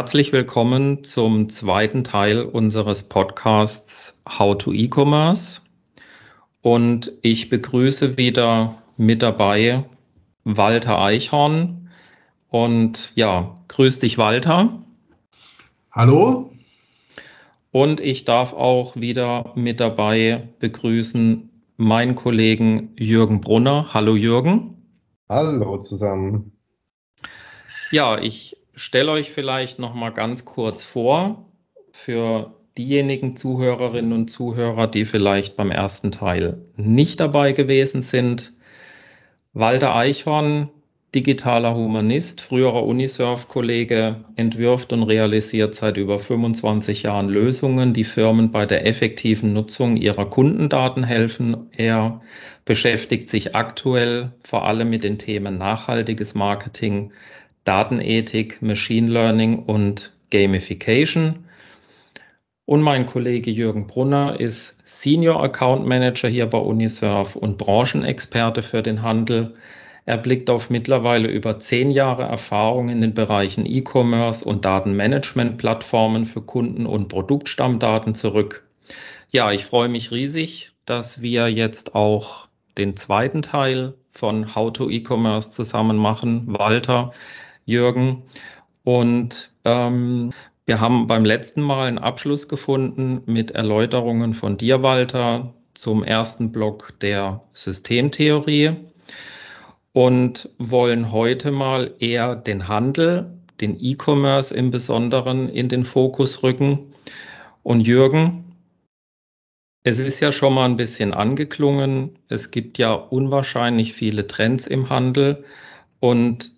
Herzlich 0.00 0.32
willkommen 0.32 1.04
zum 1.04 1.50
zweiten 1.50 2.04
Teil 2.04 2.40
unseres 2.40 3.02
Podcasts 3.02 4.22
How 4.26 4.56
to 4.56 4.72
E-Commerce. 4.72 5.60
Und 6.62 7.12
ich 7.20 7.50
begrüße 7.50 8.16
wieder 8.16 8.76
mit 8.96 9.20
dabei 9.20 9.84
Walter 10.44 11.02
Eichhorn. 11.02 11.90
Und 12.48 13.12
ja, 13.14 13.58
grüß 13.68 13.98
dich, 13.98 14.16
Walter. 14.16 14.82
Hallo. 15.92 16.50
Und 17.70 18.00
ich 18.00 18.24
darf 18.24 18.54
auch 18.54 18.96
wieder 18.96 19.52
mit 19.54 19.80
dabei 19.80 20.48
begrüßen 20.60 21.50
meinen 21.76 22.14
Kollegen 22.14 22.94
Jürgen 22.98 23.42
Brunner. 23.42 23.92
Hallo, 23.92 24.16
Jürgen. 24.16 24.82
Hallo 25.28 25.76
zusammen. 25.76 26.52
Ja, 27.90 28.18
ich 28.18 28.56
stelle 28.74 29.10
euch 29.12 29.30
vielleicht 29.30 29.78
noch 29.78 29.94
mal 29.94 30.10
ganz 30.10 30.44
kurz 30.44 30.82
vor 30.84 31.46
für 31.92 32.54
diejenigen 32.78 33.36
Zuhörerinnen 33.36 34.12
und 34.12 34.30
Zuhörer, 34.30 34.86
die 34.86 35.04
vielleicht 35.04 35.56
beim 35.56 35.70
ersten 35.70 36.12
Teil 36.12 36.64
nicht 36.76 37.20
dabei 37.20 37.52
gewesen 37.52 38.02
sind. 38.02 38.52
Walter 39.52 39.94
Eichhorn, 39.94 40.70
digitaler 41.14 41.74
Humanist, 41.74 42.40
früherer 42.40 42.84
Unisurf-Kollege, 42.84 44.24
entwirft 44.36 44.92
und 44.92 45.02
realisiert 45.02 45.74
seit 45.74 45.96
über 45.96 46.20
25 46.20 47.02
Jahren 47.02 47.28
Lösungen, 47.28 47.92
die 47.92 48.04
Firmen 48.04 48.52
bei 48.52 48.64
der 48.64 48.86
effektiven 48.86 49.52
Nutzung 49.52 49.96
ihrer 49.96 50.30
Kundendaten 50.30 51.02
helfen. 51.02 51.68
Er 51.72 52.20
beschäftigt 52.64 53.28
sich 53.28 53.56
aktuell 53.56 54.30
vor 54.44 54.64
allem 54.64 54.88
mit 54.88 55.02
den 55.02 55.18
Themen 55.18 55.58
nachhaltiges 55.58 56.36
Marketing, 56.36 57.12
Datenethik, 57.64 58.62
Machine 58.62 59.08
Learning 59.08 59.60
und 59.64 60.12
Gamification. 60.30 61.44
Und 62.64 62.82
mein 62.82 63.06
Kollege 63.06 63.50
Jürgen 63.50 63.86
Brunner 63.86 64.38
ist 64.38 64.78
Senior 64.84 65.42
Account 65.42 65.86
Manager 65.86 66.28
hier 66.28 66.46
bei 66.46 66.58
Unisurf 66.58 67.34
und 67.34 67.58
Branchenexperte 67.58 68.62
für 68.62 68.82
den 68.82 69.02
Handel. 69.02 69.54
Er 70.06 70.18
blickt 70.18 70.48
auf 70.50 70.70
mittlerweile 70.70 71.28
über 71.28 71.58
zehn 71.58 71.90
Jahre 71.90 72.22
Erfahrung 72.22 72.88
in 72.88 73.00
den 73.00 73.12
Bereichen 73.12 73.66
E-Commerce 73.66 74.44
und 74.44 74.64
Datenmanagement-Plattformen 74.64 76.24
für 76.24 76.42
Kunden- 76.42 76.86
und 76.86 77.08
Produktstammdaten 77.08 78.14
zurück. 78.14 78.64
Ja, 79.30 79.52
ich 79.52 79.64
freue 79.64 79.88
mich 79.88 80.10
riesig, 80.10 80.72
dass 80.86 81.22
wir 81.22 81.48
jetzt 81.48 81.94
auch 81.94 82.48
den 82.78 82.94
zweiten 82.94 83.42
Teil 83.42 83.94
von 84.10 84.54
How 84.54 84.72
to 84.72 84.90
E-Commerce 84.90 85.50
zusammen 85.50 85.96
machen. 85.96 86.44
Walter, 86.46 87.12
Jürgen. 87.70 88.22
Und 88.84 89.50
ähm, 89.64 90.32
wir 90.66 90.80
haben 90.80 91.06
beim 91.06 91.24
letzten 91.24 91.62
Mal 91.62 91.88
einen 91.88 91.98
Abschluss 91.98 92.48
gefunden 92.48 93.22
mit 93.26 93.52
Erläuterungen 93.52 94.34
von 94.34 94.56
dir, 94.56 94.82
Walter, 94.82 95.54
zum 95.74 96.04
ersten 96.04 96.52
Block 96.52 96.94
der 97.00 97.42
Systemtheorie 97.54 98.76
und 99.92 100.48
wollen 100.58 101.10
heute 101.12 101.50
mal 101.50 101.94
eher 101.98 102.36
den 102.36 102.68
Handel, 102.68 103.38
den 103.60 103.76
E-Commerce 103.80 104.54
im 104.54 104.70
Besonderen 104.70 105.48
in 105.48 105.68
den 105.68 105.84
Fokus 105.84 106.42
rücken. 106.42 106.92
Und 107.62 107.86
Jürgen, 107.86 108.44
es 109.82 109.98
ist 109.98 110.20
ja 110.20 110.30
schon 110.32 110.54
mal 110.54 110.66
ein 110.66 110.76
bisschen 110.76 111.14
angeklungen. 111.14 112.18
Es 112.28 112.50
gibt 112.50 112.78
ja 112.78 112.92
unwahrscheinlich 112.92 113.92
viele 113.92 114.26
Trends 114.26 114.66
im 114.66 114.88
Handel 114.90 115.44
und 116.00 116.52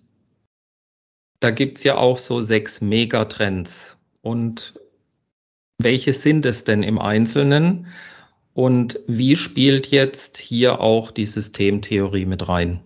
da 1.43 1.51
gibt 1.51 1.77
es 1.77 1.83
ja 1.83 1.97
auch 1.97 2.17
so 2.17 2.39
sechs 2.39 2.79
Megatrends. 2.79 3.97
Und 4.21 4.79
welche 5.77 6.13
sind 6.13 6.45
es 6.45 6.63
denn 6.63 6.83
im 6.83 6.99
Einzelnen? 6.99 7.87
Und 8.53 8.99
wie 9.07 9.35
spielt 9.35 9.87
jetzt 9.87 10.37
hier 10.37 10.79
auch 10.79 11.11
die 11.11 11.25
Systemtheorie 11.25 12.25
mit 12.25 12.47
rein? 12.47 12.79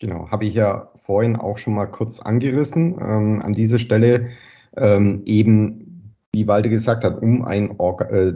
Genau, 0.00 0.28
habe 0.30 0.46
ich 0.46 0.54
ja 0.54 0.90
vorhin 1.04 1.36
auch 1.36 1.58
schon 1.58 1.74
mal 1.74 1.86
kurz 1.86 2.20
angerissen. 2.20 2.98
Ähm, 3.00 3.42
an 3.44 3.52
dieser 3.52 3.78
Stelle 3.78 4.30
ähm, 4.76 5.22
eben, 5.26 6.14
wie 6.32 6.48
Walter 6.48 6.68
gesagt 6.70 7.04
hat, 7.04 7.22
um 7.22 7.44
ein 7.44 7.74
Orga 7.78 8.06
äh, 8.06 8.32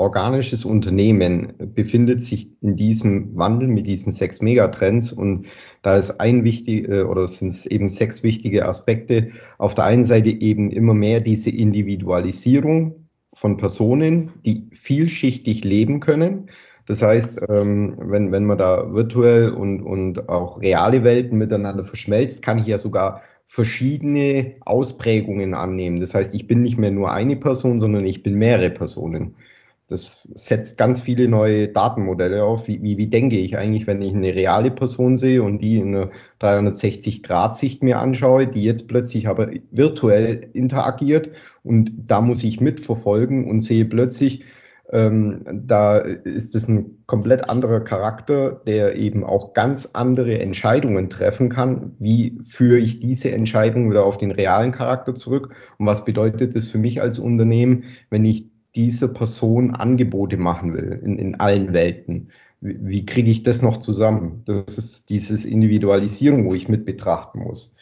organisches 0.00 0.64
Unternehmen 0.64 1.52
befindet 1.74 2.22
sich 2.22 2.48
in 2.62 2.74
diesem 2.74 3.36
Wandel 3.36 3.68
mit 3.68 3.86
diesen 3.86 4.12
sechs 4.12 4.40
Megatrends 4.40 5.12
und 5.12 5.46
da 5.82 5.98
ist 5.98 6.18
ein 6.20 6.42
wichtig 6.42 6.88
äh, 6.88 7.02
oder 7.02 7.26
sind 7.26 7.48
es 7.48 7.66
eben 7.66 7.88
sechs 7.88 8.22
wichtige 8.22 8.66
Aspekte. 8.66 9.28
Auf 9.58 9.74
der 9.74 9.84
einen 9.84 10.04
Seite 10.04 10.30
eben 10.30 10.70
immer 10.70 10.94
mehr 10.94 11.20
diese 11.20 11.50
Individualisierung 11.50 13.08
von 13.34 13.58
Personen, 13.58 14.30
die 14.44 14.68
vielschichtig 14.72 15.64
leben 15.64 16.00
können. 16.00 16.48
Das 16.86 17.02
heißt, 17.02 17.42
ähm, 17.50 17.96
wenn, 18.00 18.32
wenn 18.32 18.46
man 18.46 18.58
da 18.58 18.92
virtuell 18.92 19.50
und, 19.50 19.82
und 19.82 20.28
auch 20.30 20.60
reale 20.60 21.04
Welten 21.04 21.36
miteinander 21.36 21.84
verschmelzt, 21.84 22.42
kann 22.42 22.58
ich 22.58 22.66
ja 22.66 22.78
sogar 22.78 23.20
verschiedene 23.46 24.54
Ausprägungen 24.60 25.54
annehmen. 25.54 26.00
Das 26.00 26.14
heißt, 26.14 26.34
ich 26.34 26.46
bin 26.46 26.62
nicht 26.62 26.78
mehr 26.78 26.90
nur 26.90 27.12
eine 27.12 27.36
Person, 27.36 27.78
sondern 27.78 28.06
ich 28.06 28.22
bin 28.22 28.34
mehrere 28.34 28.70
Personen. 28.70 29.34
Das 29.90 30.28
setzt 30.34 30.78
ganz 30.78 31.00
viele 31.00 31.28
neue 31.28 31.68
Datenmodelle 31.68 32.44
auf. 32.44 32.68
Wie, 32.68 32.80
wie, 32.80 32.96
wie 32.96 33.08
denke 33.08 33.36
ich 33.36 33.58
eigentlich, 33.58 33.88
wenn 33.88 34.00
ich 34.00 34.14
eine 34.14 34.34
reale 34.34 34.70
Person 34.70 35.16
sehe 35.16 35.42
und 35.42 35.58
die 35.58 35.78
in 35.78 35.96
einer 35.96 36.10
360-Grad-Sicht 36.40 37.82
mir 37.82 37.98
anschaue, 37.98 38.46
die 38.46 38.62
jetzt 38.62 38.86
plötzlich 38.86 39.26
aber 39.26 39.50
virtuell 39.72 40.48
interagiert 40.52 41.30
und 41.64 41.90
da 42.06 42.20
muss 42.20 42.44
ich 42.44 42.60
mitverfolgen 42.60 43.50
und 43.50 43.60
sehe 43.60 43.84
plötzlich, 43.84 44.44
ähm, 44.92 45.44
da 45.52 45.98
ist 45.98 46.54
es 46.54 46.68
ein 46.68 46.98
komplett 47.06 47.48
anderer 47.48 47.80
Charakter, 47.80 48.60
der 48.66 48.96
eben 48.96 49.24
auch 49.24 49.54
ganz 49.54 49.90
andere 49.92 50.38
Entscheidungen 50.40 51.08
treffen 51.10 51.48
kann. 51.48 51.94
Wie 51.98 52.38
führe 52.46 52.78
ich 52.78 52.98
diese 53.00 53.30
Entscheidung 53.30 53.90
wieder 53.90 54.04
auf 54.04 54.18
den 54.18 54.32
realen 54.32 54.72
Charakter 54.72 55.14
zurück? 55.14 55.54
Und 55.78 55.86
was 55.86 56.04
bedeutet 56.04 56.56
das 56.56 56.68
für 56.68 56.78
mich 56.78 57.00
als 57.00 57.18
Unternehmen, 57.18 57.84
wenn 58.10 58.24
ich 58.24 58.49
dieser 58.74 59.08
Person 59.08 59.72
Angebote 59.74 60.36
machen 60.36 60.74
will 60.74 61.00
in, 61.04 61.18
in 61.18 61.34
allen 61.36 61.72
Welten. 61.72 62.30
Wie, 62.60 62.78
wie 62.80 63.06
kriege 63.06 63.30
ich 63.30 63.42
das 63.42 63.62
noch 63.62 63.78
zusammen? 63.78 64.42
Das 64.44 64.78
ist 64.78 65.10
dieses 65.10 65.44
Individualisierung, 65.44 66.46
wo 66.46 66.54
ich 66.54 66.68
mit 66.68 66.84
betrachten 66.84 67.40
muss. 67.40 67.74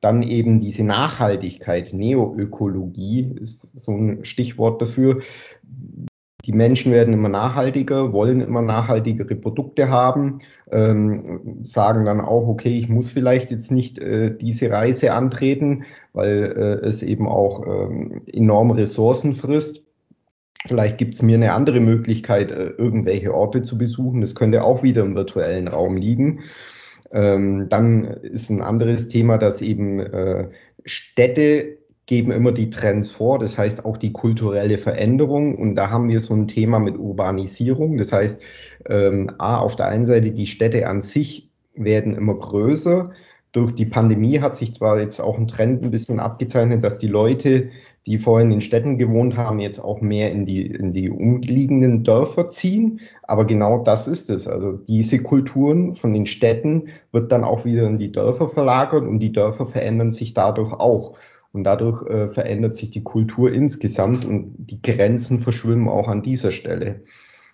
Dann 0.00 0.22
eben 0.22 0.60
diese 0.60 0.84
Nachhaltigkeit, 0.84 1.92
Neoökologie 1.92 3.34
ist 3.40 3.78
so 3.78 3.92
ein 3.92 4.24
Stichwort 4.24 4.80
dafür. 4.80 5.20
Die 6.44 6.52
Menschen 6.52 6.92
werden 6.92 7.12
immer 7.12 7.28
nachhaltiger, 7.28 8.12
wollen 8.12 8.40
immer 8.40 8.62
nachhaltigere 8.62 9.34
Produkte 9.34 9.88
haben, 9.88 10.38
ähm, 10.70 11.58
sagen 11.62 12.04
dann 12.04 12.20
auch, 12.20 12.46
okay, 12.46 12.78
ich 12.78 12.88
muss 12.88 13.10
vielleicht 13.10 13.50
jetzt 13.50 13.72
nicht 13.72 13.98
äh, 13.98 14.36
diese 14.36 14.70
Reise 14.70 15.12
antreten, 15.12 15.84
weil 16.12 16.54
äh, 16.56 16.86
es 16.86 17.02
eben 17.02 17.26
auch 17.26 17.66
ähm, 17.66 18.22
enorme 18.32 18.76
Ressourcen 18.76 19.34
frisst. 19.34 19.85
Vielleicht 20.66 20.98
gibt 20.98 21.14
es 21.14 21.22
mir 21.22 21.36
eine 21.36 21.52
andere 21.52 21.80
Möglichkeit, 21.80 22.50
äh, 22.50 22.70
irgendwelche 22.78 23.34
Orte 23.34 23.62
zu 23.62 23.78
besuchen. 23.78 24.20
Das 24.20 24.34
könnte 24.34 24.64
auch 24.64 24.82
wieder 24.82 25.02
im 25.02 25.14
virtuellen 25.14 25.68
Raum 25.68 25.96
liegen. 25.96 26.40
Ähm, 27.12 27.68
dann 27.68 28.04
ist 28.04 28.50
ein 28.50 28.62
anderes 28.62 29.08
Thema, 29.08 29.38
dass 29.38 29.62
eben 29.62 30.00
äh, 30.00 30.48
Städte 30.84 31.78
geben 32.06 32.30
immer 32.30 32.52
die 32.52 32.70
Trends 32.70 33.10
vor, 33.10 33.38
das 33.40 33.58
heißt 33.58 33.84
auch 33.84 33.96
die 33.96 34.12
kulturelle 34.12 34.78
Veränderung. 34.78 35.56
Und 35.56 35.74
da 35.74 35.90
haben 35.90 36.08
wir 36.08 36.20
so 36.20 36.34
ein 36.34 36.46
Thema 36.46 36.78
mit 36.78 36.96
Urbanisierung. 36.96 37.98
Das 37.98 38.12
heißt, 38.12 38.40
ähm, 38.88 39.30
A, 39.38 39.58
auf 39.58 39.76
der 39.76 39.88
einen 39.88 40.06
Seite 40.06 40.30
die 40.30 40.46
Städte 40.46 40.86
an 40.86 41.00
sich 41.00 41.50
werden 41.74 42.14
immer 42.14 42.34
größer. 42.34 43.10
Durch 43.52 43.72
die 43.74 43.86
Pandemie 43.86 44.40
hat 44.40 44.54
sich 44.54 44.74
zwar 44.74 45.00
jetzt 45.00 45.20
auch 45.20 45.36
ein 45.36 45.48
Trend 45.48 45.82
ein 45.82 45.90
bisschen 45.90 46.20
abgezeichnet, 46.20 46.84
dass 46.84 46.98
die 46.98 47.08
Leute 47.08 47.70
die 48.06 48.18
vorhin 48.18 48.52
in 48.52 48.60
Städten 48.60 48.98
gewohnt 48.98 49.36
haben, 49.36 49.58
jetzt 49.58 49.80
auch 49.80 50.00
mehr 50.00 50.30
in 50.30 50.46
die, 50.46 50.66
in 50.66 50.92
die 50.92 51.10
umliegenden 51.10 52.04
Dörfer 52.04 52.48
ziehen. 52.48 53.00
Aber 53.24 53.44
genau 53.44 53.82
das 53.82 54.06
ist 54.06 54.30
es. 54.30 54.46
Also 54.46 54.72
diese 54.72 55.22
Kulturen 55.22 55.96
von 55.96 56.14
den 56.14 56.26
Städten 56.26 56.88
wird 57.10 57.32
dann 57.32 57.42
auch 57.42 57.64
wieder 57.64 57.86
in 57.86 57.96
die 57.96 58.12
Dörfer 58.12 58.48
verlagert 58.48 59.04
und 59.04 59.18
die 59.18 59.32
Dörfer 59.32 59.66
verändern 59.66 60.12
sich 60.12 60.34
dadurch 60.34 60.72
auch. 60.72 61.18
Und 61.52 61.64
dadurch 61.64 62.06
äh, 62.06 62.28
verändert 62.28 62.76
sich 62.76 62.90
die 62.90 63.02
Kultur 63.02 63.52
insgesamt 63.52 64.24
und 64.24 64.54
die 64.56 64.80
Grenzen 64.82 65.40
verschwimmen 65.40 65.88
auch 65.88 66.06
an 66.06 66.22
dieser 66.22 66.52
Stelle. 66.52 67.02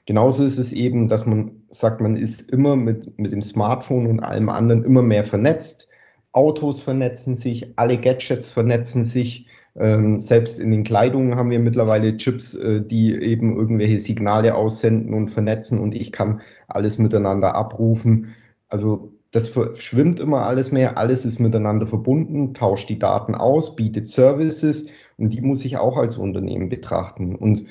Genauso 0.04 0.44
ist 0.44 0.58
es 0.58 0.72
eben, 0.72 1.08
dass 1.08 1.24
man 1.24 1.62
sagt, 1.70 2.00
man 2.00 2.16
ist 2.16 2.50
immer 2.50 2.76
mit, 2.76 3.18
mit 3.18 3.32
dem 3.32 3.40
Smartphone 3.40 4.06
und 4.08 4.20
allem 4.20 4.48
anderen 4.48 4.84
immer 4.84 5.02
mehr 5.02 5.24
vernetzt. 5.24 5.88
Autos 6.32 6.80
vernetzen 6.80 7.34
sich, 7.34 7.72
alle 7.76 7.98
Gadgets 7.98 8.50
vernetzen 8.50 9.04
sich. 9.04 9.46
Ähm, 9.74 10.18
selbst 10.18 10.58
in 10.58 10.70
den 10.70 10.84
Kleidungen 10.84 11.36
haben 11.36 11.50
wir 11.50 11.58
mittlerweile 11.58 12.16
Chips, 12.16 12.54
äh, 12.54 12.82
die 12.82 13.14
eben 13.14 13.56
irgendwelche 13.56 14.00
Signale 14.00 14.54
aussenden 14.54 15.14
und 15.14 15.28
vernetzen 15.28 15.78
und 15.78 15.94
ich 15.94 16.12
kann 16.12 16.40
alles 16.68 16.98
miteinander 16.98 17.54
abrufen. 17.54 18.34
Also 18.68 19.12
das 19.30 19.48
verschwimmt 19.48 20.20
immer 20.20 20.44
alles 20.46 20.72
mehr, 20.72 20.98
alles 20.98 21.24
ist 21.24 21.38
miteinander 21.38 21.86
verbunden, 21.86 22.52
tauscht 22.52 22.88
die 22.90 22.98
Daten 22.98 23.34
aus, 23.34 23.76
bietet 23.76 24.06
Services 24.06 24.86
Und 25.16 25.32
die 25.32 25.40
muss 25.40 25.64
ich 25.64 25.78
auch 25.78 25.96
als 25.96 26.18
Unternehmen 26.18 26.68
betrachten. 26.68 27.34
Und 27.34 27.64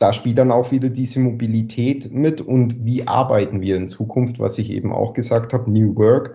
da 0.00 0.12
spielt 0.12 0.38
dann 0.38 0.50
auch 0.50 0.72
wieder 0.72 0.90
diese 0.90 1.20
Mobilität 1.20 2.12
mit 2.12 2.40
und 2.40 2.84
wie 2.84 3.06
arbeiten 3.06 3.60
wir 3.60 3.76
in 3.76 3.86
Zukunft, 3.86 4.40
was 4.40 4.58
ich 4.58 4.70
eben 4.70 4.92
auch 4.92 5.12
gesagt 5.12 5.52
habe, 5.52 5.72
New 5.72 5.94
Work, 5.94 6.34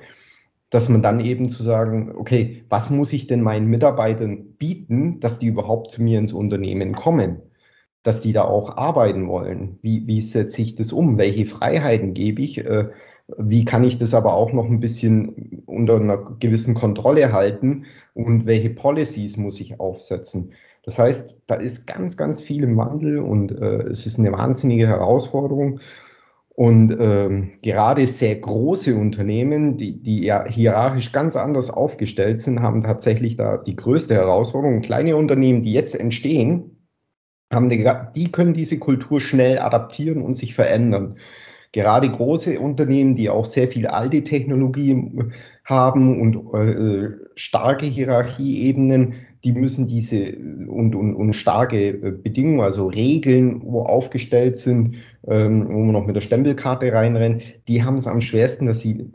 dass 0.70 0.90
man 0.90 1.02
dann 1.02 1.20
eben 1.20 1.50
zu 1.50 1.64
sagen, 1.64 2.14
okay, 2.16 2.64
was 2.70 2.90
muss 2.90 3.14
ich 3.14 3.28
denn 3.28 3.42
meinen 3.42 3.68
Mitarbeitern 3.68 4.54
bieten, 4.58 5.20
dass 5.20 5.40
die 5.40 5.48
überhaupt 5.48 5.92
zu 5.92 6.04
mir 6.04 6.20
ins 6.20 6.34
Unternehmen 6.34 6.94
kommen? 6.94 7.42
dass 8.08 8.22
die 8.22 8.32
da 8.32 8.44
auch 8.44 8.78
arbeiten 8.78 9.28
wollen. 9.28 9.80
Wie, 9.82 10.08
wie 10.08 10.22
setze 10.22 10.62
ich 10.62 10.76
das 10.76 10.94
um? 10.94 11.18
Welche 11.18 11.46
Freiheiten 11.46 12.14
gebe 12.14 12.42
ich? 12.42 12.60
Äh, 12.60 12.90
wie 13.38 13.66
kann 13.66 13.84
ich 13.84 13.98
das 13.98 14.14
aber 14.14 14.34
auch 14.34 14.54
noch 14.54 14.64
ein 14.70 14.80
bisschen 14.80 15.62
unter 15.66 15.98
einer 15.98 16.38
gewissen 16.40 16.74
Kontrolle 16.74 17.34
halten? 17.34 17.84
Und 18.14 18.46
welche 18.46 18.70
Policies 18.70 19.36
muss 19.36 19.60
ich 19.60 19.82
aufsetzen? 19.82 20.54
Das 20.84 20.98
heißt, 20.98 21.38
da 21.48 21.56
ist 21.56 21.86
ganz, 21.86 22.16
ganz 22.16 22.42
viel 22.42 22.64
im 22.64 22.78
Wandel 22.78 23.20
und 23.20 23.52
äh, 23.52 23.82
es 23.84 24.06
ist 24.06 24.20
eine 24.20 24.32
wahnsinnige 24.32 24.88
Herausforderung. 24.88 25.82
Und 26.60 26.98
ähm, 27.00 27.52
gerade 27.62 28.08
sehr 28.08 28.36
große 28.36 28.96
Unternehmen, 28.96 29.78
die, 29.78 30.02
die 30.02 30.26
ja 30.26 30.44
hierarchisch 30.48 31.12
ganz 31.12 31.36
anders 31.36 31.70
aufgestellt 31.70 32.40
sind, 32.40 32.64
haben 32.64 32.82
tatsächlich 32.82 33.36
da 33.36 33.60
die 33.60 33.76
größte 33.76 34.16
Herausforderung. 34.16 34.82
Kleine 34.82 35.16
Unternehmen, 35.18 35.62
die 35.62 35.74
jetzt 35.74 35.94
entstehen, 35.94 36.88
haben 37.54 37.70
die, 37.70 37.88
die 38.16 38.32
können 38.32 38.56
diese 38.56 38.80
Kultur 38.80 39.22
schnell 39.22 39.60
adaptieren 39.60 40.24
und 40.24 40.34
sich 40.34 40.56
verändern. 40.56 41.18
Gerade 41.74 42.10
große 42.10 42.60
Unternehmen, 42.60 43.14
die 43.14 43.30
auch 43.30 43.46
sehr 43.46 43.68
viel 43.68 43.86
alte 43.86 44.24
Technologie 44.24 45.14
haben 45.64 46.20
und 46.20 46.56
äh, 46.56 47.10
starke 47.36 47.86
Hierarchieebenen, 47.86 49.14
die 49.48 49.54
müssen 49.54 49.88
diese 49.88 50.36
und, 50.68 50.94
und, 50.94 51.16
und 51.16 51.32
starke 51.32 51.88
äh, 51.88 52.12
Bedingungen, 52.12 52.60
also 52.60 52.88
Regeln, 52.88 53.62
wo 53.64 53.84
aufgestellt 53.84 54.58
sind, 54.58 54.96
ähm, 55.26 55.68
wo 55.70 55.80
man 55.80 55.94
noch 55.94 56.06
mit 56.06 56.18
der 56.18 56.22
Stempelkarte 56.22 56.92
reinrennt, 56.92 57.44
die 57.70 57.82
haben 57.82 57.96
es 57.96 58.08
am 58.08 58.20
schwersten, 58.20 58.66
dass 58.66 58.82
sie 58.82 59.10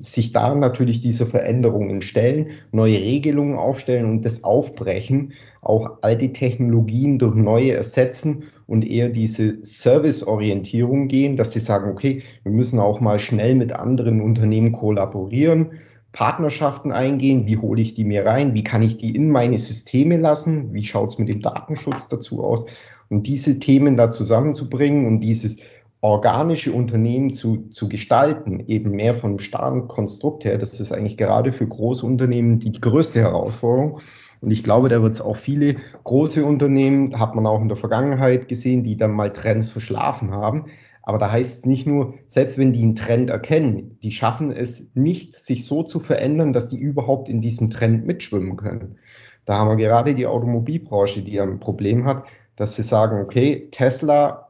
sich 0.00 0.32
da 0.32 0.52
natürlich 0.56 1.00
diese 1.00 1.26
Veränderungen 1.26 2.02
stellen, 2.02 2.48
neue 2.72 2.98
Regelungen 2.98 3.54
aufstellen 3.54 4.06
und 4.06 4.24
das 4.24 4.42
aufbrechen, 4.42 5.32
auch 5.62 5.98
alte 6.02 6.32
Technologien 6.32 7.18
durch 7.18 7.36
neue 7.36 7.74
ersetzen 7.74 8.42
und 8.66 8.84
eher 8.84 9.10
diese 9.10 9.58
Serviceorientierung 9.62 11.06
gehen, 11.06 11.36
dass 11.36 11.52
sie 11.52 11.60
sagen, 11.60 11.88
okay, 11.88 12.22
wir 12.42 12.50
müssen 12.50 12.80
auch 12.80 12.98
mal 13.00 13.20
schnell 13.20 13.54
mit 13.54 13.72
anderen 13.72 14.22
Unternehmen 14.22 14.72
kollaborieren 14.72 15.70
Partnerschaften 16.12 16.90
eingehen, 16.90 17.46
wie 17.46 17.58
hole 17.58 17.82
ich 17.82 17.94
die 17.94 18.04
mir 18.04 18.24
rein, 18.24 18.54
wie 18.54 18.64
kann 18.64 18.82
ich 18.82 18.96
die 18.96 19.14
in 19.14 19.30
meine 19.30 19.58
Systeme 19.58 20.16
lassen, 20.16 20.72
wie 20.72 20.84
schaut 20.84 21.10
es 21.10 21.18
mit 21.18 21.28
dem 21.28 21.42
Datenschutz 21.42 22.08
dazu 22.08 22.42
aus? 22.42 22.64
Und 23.10 23.26
diese 23.26 23.58
Themen 23.58 23.96
da 23.96 24.10
zusammenzubringen 24.10 25.06
und 25.06 25.20
dieses 25.20 25.56
organische 26.00 26.72
Unternehmen 26.72 27.32
zu, 27.32 27.68
zu 27.70 27.88
gestalten, 27.88 28.64
eben 28.68 28.92
mehr 28.92 29.14
vom 29.14 29.38
starren 29.38 29.88
Konstrukt 29.88 30.44
her, 30.44 30.56
das 30.58 30.78
ist 30.78 30.92
eigentlich 30.92 31.16
gerade 31.16 31.52
für 31.52 31.66
große 31.66 32.06
Unternehmen 32.06 32.60
die 32.60 32.72
größte 32.72 33.20
Herausforderung. 33.20 34.00
Und 34.40 34.52
ich 34.52 34.62
glaube, 34.62 34.88
da 34.88 35.02
wird 35.02 35.14
es 35.14 35.20
auch 35.20 35.36
viele 35.36 35.76
große 36.04 36.44
Unternehmen, 36.44 37.18
hat 37.18 37.34
man 37.34 37.46
auch 37.46 37.60
in 37.60 37.68
der 37.68 37.76
Vergangenheit 37.76 38.46
gesehen, 38.46 38.84
die 38.84 38.96
dann 38.96 39.10
mal 39.10 39.32
Trends 39.32 39.70
verschlafen 39.70 40.30
haben, 40.30 40.66
aber 41.08 41.16
da 41.16 41.30
heißt 41.30 41.60
es 41.60 41.64
nicht 41.64 41.86
nur, 41.86 42.12
selbst 42.26 42.58
wenn 42.58 42.74
die 42.74 42.82
einen 42.82 42.94
Trend 42.94 43.30
erkennen, 43.30 43.98
die 44.02 44.10
schaffen 44.10 44.52
es 44.52 44.90
nicht, 44.92 45.34
sich 45.34 45.64
so 45.64 45.82
zu 45.82 46.00
verändern, 46.00 46.52
dass 46.52 46.68
die 46.68 46.76
überhaupt 46.76 47.30
in 47.30 47.40
diesem 47.40 47.70
Trend 47.70 48.06
mitschwimmen 48.06 48.56
können. 48.56 48.98
Da 49.46 49.56
haben 49.56 49.70
wir 49.70 49.82
gerade 49.82 50.14
die 50.14 50.26
Automobilbranche, 50.26 51.22
die 51.22 51.40
ein 51.40 51.60
Problem 51.60 52.04
hat, 52.04 52.28
dass 52.56 52.76
sie 52.76 52.82
sagen, 52.82 53.22
okay, 53.22 53.68
Tesla 53.70 54.48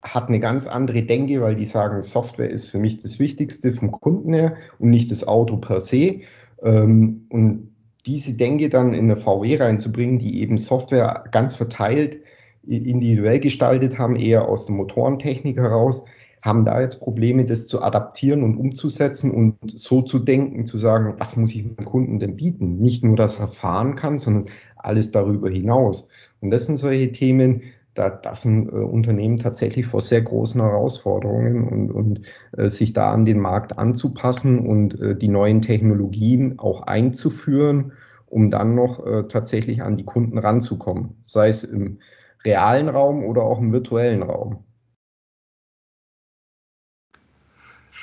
hat 0.00 0.28
eine 0.28 0.38
ganz 0.38 0.68
andere 0.68 1.02
Denke, 1.02 1.40
weil 1.40 1.56
die 1.56 1.66
sagen, 1.66 2.00
Software 2.02 2.50
ist 2.50 2.70
für 2.70 2.78
mich 2.78 2.98
das 2.98 3.18
Wichtigste 3.18 3.72
vom 3.72 3.90
Kunden 3.90 4.32
her 4.32 4.54
und 4.78 4.90
nicht 4.90 5.10
das 5.10 5.26
Auto 5.26 5.56
per 5.56 5.80
se. 5.80 6.20
Ähm, 6.62 7.26
und 7.30 7.74
diese 8.06 8.34
Denke 8.34 8.68
dann 8.68 8.94
in 8.94 9.10
eine 9.10 9.16
VW 9.16 9.56
reinzubringen, 9.56 10.20
die 10.20 10.40
eben 10.40 10.56
Software 10.56 11.24
ganz 11.32 11.56
verteilt 11.56 12.18
individuell 12.66 13.40
gestaltet 13.40 13.98
haben, 13.98 14.16
eher 14.16 14.48
aus 14.48 14.66
der 14.66 14.74
Motorentechnik 14.74 15.56
heraus, 15.56 16.02
haben 16.46 16.64
da 16.64 16.80
jetzt 16.80 17.00
Probleme, 17.00 17.44
das 17.44 17.66
zu 17.66 17.82
adaptieren 17.82 18.44
und 18.44 18.56
umzusetzen 18.56 19.32
und 19.32 19.56
so 19.64 20.02
zu 20.02 20.20
denken, 20.20 20.64
zu 20.64 20.78
sagen, 20.78 21.14
was 21.18 21.36
muss 21.36 21.54
ich 21.54 21.64
meinem 21.64 21.84
Kunden 21.84 22.18
denn 22.20 22.36
bieten? 22.36 22.78
Nicht 22.78 23.02
nur, 23.02 23.16
dass 23.16 23.40
er 23.40 23.48
fahren 23.48 23.96
kann, 23.96 24.18
sondern 24.18 24.46
alles 24.76 25.10
darüber 25.10 25.50
hinaus. 25.50 26.08
Und 26.40 26.50
das 26.50 26.66
sind 26.66 26.76
solche 26.76 27.10
Themen, 27.10 27.62
da 27.94 28.10
das 28.10 28.42
sind 28.42 28.68
äh, 28.68 28.72
Unternehmen 28.72 29.38
tatsächlich 29.38 29.86
vor 29.86 30.00
sehr 30.00 30.22
großen 30.22 30.60
Herausforderungen 30.60 31.66
und, 31.66 31.90
und 31.90 32.20
äh, 32.56 32.68
sich 32.68 32.92
da 32.92 33.12
an 33.12 33.24
den 33.24 33.40
Markt 33.40 33.78
anzupassen 33.78 34.60
und 34.60 35.00
äh, 35.00 35.16
die 35.16 35.28
neuen 35.28 35.62
Technologien 35.62 36.58
auch 36.58 36.82
einzuführen, 36.82 37.92
um 38.26 38.50
dann 38.50 38.74
noch 38.74 39.04
äh, 39.04 39.24
tatsächlich 39.28 39.82
an 39.82 39.96
die 39.96 40.04
Kunden 40.04 40.38
ranzukommen. 40.38 41.16
Sei 41.26 41.48
es 41.48 41.64
im 41.64 41.98
realen 42.46 42.88
Raum 42.88 43.24
oder 43.24 43.42
auch 43.42 43.58
im 43.58 43.72
virtuellen 43.72 44.22
Raum? 44.22 44.64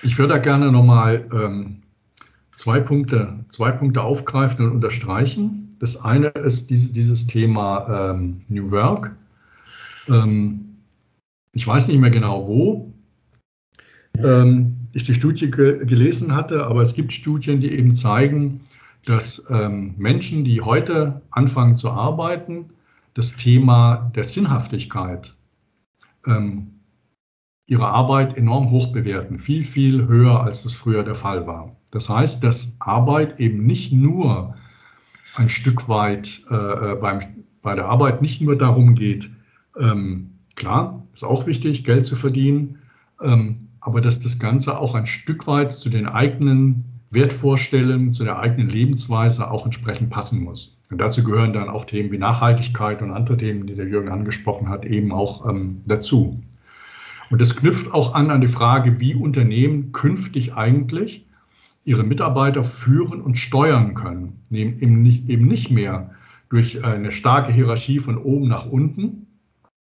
Ich 0.04 0.18
würde 0.18 0.34
da 0.34 0.40
gerne 0.40 0.72
nochmal 0.72 1.28
ähm, 1.34 1.82
zwei, 2.56 2.80
Punkte, 2.80 3.46
zwei 3.50 3.72
Punkte 3.72 4.04
aufgreifen 4.04 4.66
und 4.66 4.74
unterstreichen. 4.74 5.76
Das 5.80 6.04
eine 6.04 6.28
ist 6.28 6.70
diese, 6.70 6.94
dieses 6.94 7.26
Thema 7.26 8.12
ähm, 8.12 8.42
New 8.50 8.70
Work. 8.70 9.16
Ähm, 10.10 10.78
ich 11.54 11.66
weiß 11.66 11.88
nicht 11.88 12.00
mehr 12.00 12.12
genau 12.12 12.48
wo 12.48 12.94
ähm, 14.20 14.76
ich 14.94 15.04
die 15.04 15.14
Studie 15.14 15.50
ge 15.50 15.86
gelesen 15.86 16.36
hatte, 16.36 16.66
aber 16.66 16.82
es 16.82 16.94
gibt 16.94 17.12
Studien, 17.12 17.60
die 17.60 17.72
eben 17.72 17.96
zeigen, 17.96 18.62
dass 19.06 19.50
ähm, 19.50 19.96
Menschen, 19.98 20.44
die 20.44 20.62
heute 20.62 21.22
anfangen 21.32 21.78
zu 21.78 21.90
arbeiten, 21.90 22.70
das 23.14 23.36
Thema 23.36 24.12
der 24.16 24.24
Sinnhaftigkeit 24.24 25.36
ähm, 26.26 26.80
ihre 27.66 27.88
Arbeit 27.88 28.38
enorm 28.38 28.72
hoch 28.72 28.92
bewerten, 28.92 29.40
viel, 29.40 29.64
viel 29.64 30.08
höher, 30.08 30.44
als 30.44 30.64
das 30.64 30.74
früher 30.74 31.04
der 31.04 31.16
Fall 31.16 31.48
war. 31.48 31.76
Das 31.92 32.10
heißt, 32.10 32.44
dass 32.44 32.76
Arbeit 32.80 33.40
eben 33.40 33.66
nicht 33.66 33.94
nur 33.94 34.56
ein 35.36 35.50
Stück 35.50 35.88
weit 35.88 36.42
äh, 36.50 36.56
äh 36.56 36.96
beim, 36.96 37.20
bei 37.62 37.76
der 37.76 37.86
Arbeit 37.86 38.22
nicht 38.22 38.42
nur 38.42 38.58
darum 38.58 38.96
geht, 38.96 39.30
ähm, 39.80 40.32
klar, 40.56 41.06
ist 41.14 41.24
auch 41.24 41.46
wichtig, 41.46 41.84
Geld 41.84 42.06
zu 42.06 42.16
verdienen, 42.16 42.80
ähm, 43.22 43.70
aber 43.80 44.02
dass 44.02 44.20
das 44.20 44.40
Ganze 44.40 44.78
auch 44.78 44.96
ein 44.96 45.06
Stück 45.06 45.48
weit 45.48 45.72
zu 45.72 45.90
den 45.90 46.08
eigenen 46.08 46.86
Wertvorstellungen, 47.12 48.14
zu 48.14 48.24
der 48.24 48.40
eigenen 48.40 48.70
Lebensweise 48.70 49.50
auch 49.50 49.66
entsprechend 49.66 50.10
passen 50.10 50.44
muss. 50.44 50.78
Und 50.90 51.00
dazu 51.00 51.24
gehören 51.24 51.54
dann 51.54 51.70
auch 51.70 51.86
Themen 51.86 52.12
wie 52.12 52.18
Nachhaltigkeit 52.18 53.02
und 53.02 53.12
andere 53.12 53.38
Themen, 53.38 53.66
die 53.66 53.76
der 53.76 53.88
Jürgen 53.88 54.10
angesprochen 54.10 54.70
hat, 54.70 54.86
eben 54.86 55.12
auch 55.12 55.50
ähm, 55.50 55.82
dazu. 55.86 56.42
Und 57.30 57.42
das 57.42 57.56
knüpft 57.56 57.92
auch 57.92 58.14
an 58.14 58.30
an 58.30 58.42
die 58.42 58.48
Frage, 58.48 59.00
wie 59.00 59.16
Unternehmen 59.16 59.92
künftig 59.92 60.54
eigentlich 60.54 61.26
ihre 61.86 62.04
Mitarbeiter 62.04 62.64
führen 62.64 63.22
und 63.22 63.38
steuern 63.38 63.94
können. 63.94 64.40
Eben 64.52 65.02
nicht, 65.02 65.72
mehr 65.72 66.12
durch 66.50 66.84
eine 66.84 67.12
starke 67.12 67.52
Hierarchie 67.52 68.00
von 68.00 68.18
oben 68.18 68.48
nach 68.48 68.66
unten, 68.66 69.26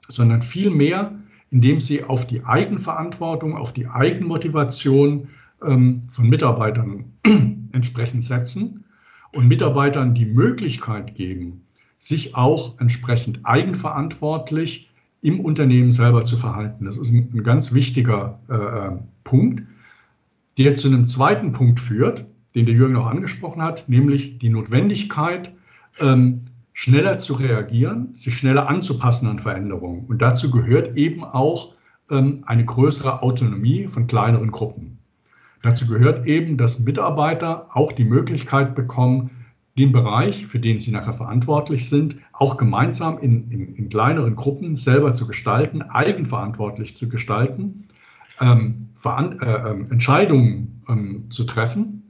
sondern 0.09 0.43
vielmehr, 0.43 1.13
indem 1.51 1.81
sie 1.81 2.05
auf 2.05 2.27
die 2.27 2.45
Eigenverantwortung, 2.45 3.55
auf 3.55 3.73
die 3.73 3.87
Eigenmotivation 3.87 5.29
ähm, 5.63 6.05
von 6.09 6.29
Mitarbeitern 6.29 7.05
entsprechend 7.73 8.25
setzen 8.25 8.85
und 9.33 9.49
Mitarbeitern 9.49 10.15
die 10.15 10.27
Möglichkeit 10.27 11.15
geben, 11.15 11.65
sich 11.99 12.35
auch 12.35 12.79
entsprechend 12.81 13.41
eigenverantwortlich 13.45 14.91
im 15.23 15.41
Unternehmen 15.41 15.93
selber 15.93 16.25
zu 16.25 16.37
verhalten. 16.37 16.85
Das 16.85 16.99
ist 16.99 17.13
ein, 17.13 17.31
ein 17.33 17.43
ganz 17.43 17.73
wichtiger 17.73 18.41
äh, 18.49 18.55
äh, 18.55 18.99
Punkt, 19.25 19.63
der 20.59 20.77
zu 20.77 20.89
einem 20.89 21.07
zweiten 21.07 21.53
Punkt 21.53 21.81
führt, 21.81 22.27
den 22.55 22.67
der 22.67 22.75
Jürgen 22.75 22.97
auch 22.97 23.07
angesprochen 23.07 23.63
hat, 23.63 23.89
nämlich 23.89 24.39
die 24.39 24.51
Notwendigkeit, 24.51 25.53
ähm, 26.01 26.43
schneller 26.73 27.19
zu 27.19 27.35
reagieren, 27.35 28.15
sich 28.15 28.37
schneller 28.37 28.69
anzupassen 28.69 29.29
an 29.29 29.39
Veränderungen. 29.39 30.07
Und 30.07 30.21
dazu 30.21 30.51
gehört 30.51 30.97
eben 30.97 31.23
auch 31.25 31.75
ähm, 32.11 32.43
eine 32.47 32.65
größere 32.65 33.23
Autonomie 33.23 33.87
von 33.87 34.07
kleineren 34.07 34.51
Gruppen. 34.51 34.92
Dazu 35.63 35.87
gehört 35.87 36.27
eben, 36.27 36.57
dass 36.57 36.81
Mitarbeiter 36.81 37.69
auch 37.73 37.93
die 37.93 38.05
Möglichkeit 38.05 38.75
bekommen, 38.75 39.31
den 39.79 39.93
Bereich, 39.93 40.47
für 40.47 40.59
den 40.59 40.79
sie 40.79 40.91
nachher 40.91 41.15
verantwortlich 41.15 41.89
sind, 41.89 42.17
auch 42.33 42.57
gemeinsam 42.57 43.19
in, 43.19 43.51
in, 43.51 43.75
in 43.75 43.89
kleineren 43.89 44.37
Gruppen 44.37 44.77
selber 44.77 45.15
zu 45.15 45.27
gestalten, 45.27 45.83
eigenverantwortlich 45.83 46.95
zu 46.95 47.09
gestalten, 47.09 47.85
ähm, 48.41 48.89
äh, 49.05 49.11
äh, 49.11 49.71
Entscheidungen 49.91 50.83
ähm, 50.89 51.31
zu 51.31 51.45
treffen. 51.45 52.03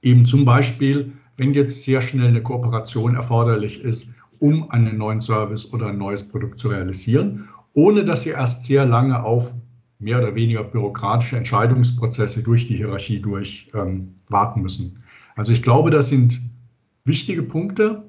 Eben 0.00 0.24
zum 0.24 0.44
Beispiel, 0.44 1.12
wenn 1.36 1.52
jetzt 1.52 1.82
sehr 1.82 2.00
schnell 2.00 2.28
eine 2.28 2.42
Kooperation 2.42 3.14
erforderlich 3.14 3.82
ist 3.82 4.14
um 4.38 4.70
einen 4.70 4.98
neuen 4.98 5.20
Service 5.20 5.72
oder 5.72 5.88
ein 5.88 5.98
neues 5.98 6.28
Produkt 6.28 6.58
zu 6.58 6.68
realisieren, 6.68 7.48
ohne 7.72 8.04
dass 8.04 8.22
sie 8.22 8.30
erst 8.30 8.64
sehr 8.64 8.86
lange 8.86 9.22
auf 9.22 9.54
mehr 9.98 10.18
oder 10.18 10.34
weniger 10.34 10.62
bürokratische 10.62 11.36
Entscheidungsprozesse 11.36 12.42
durch 12.42 12.66
die 12.66 12.76
Hierarchie 12.76 13.20
durch 13.20 13.68
ähm, 13.74 14.14
warten 14.28 14.62
müssen. 14.62 15.02
Also 15.36 15.52
ich 15.52 15.62
glaube, 15.62 15.90
das 15.90 16.08
sind 16.08 16.40
wichtige 17.04 17.42
Punkte, 17.42 18.02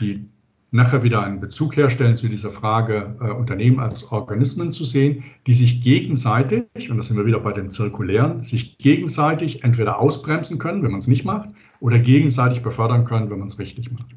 die 0.00 0.26
nachher 0.72 1.02
wieder 1.02 1.22
einen 1.22 1.40
Bezug 1.40 1.76
herstellen 1.76 2.16
zu 2.16 2.28
dieser 2.28 2.50
Frage, 2.50 3.16
äh, 3.20 3.30
Unternehmen 3.30 3.80
als 3.80 4.12
Organismen 4.12 4.72
zu 4.72 4.84
sehen, 4.84 5.24
die 5.46 5.54
sich 5.54 5.82
gegenseitig, 5.82 6.90
und 6.90 6.96
da 6.96 7.02
sind 7.02 7.16
wir 7.16 7.26
wieder 7.26 7.40
bei 7.40 7.52
dem 7.52 7.70
Zirkulären, 7.70 8.44
sich 8.44 8.78
gegenseitig 8.78 9.64
entweder 9.64 9.98
ausbremsen 9.98 10.58
können, 10.58 10.82
wenn 10.82 10.92
man 10.92 11.00
es 11.00 11.08
nicht 11.08 11.24
macht, 11.24 11.50
oder 11.80 11.98
gegenseitig 11.98 12.62
befördern 12.62 13.04
können, 13.04 13.30
wenn 13.30 13.38
man 13.38 13.48
es 13.48 13.58
richtig 13.58 13.90
macht. 13.90 14.14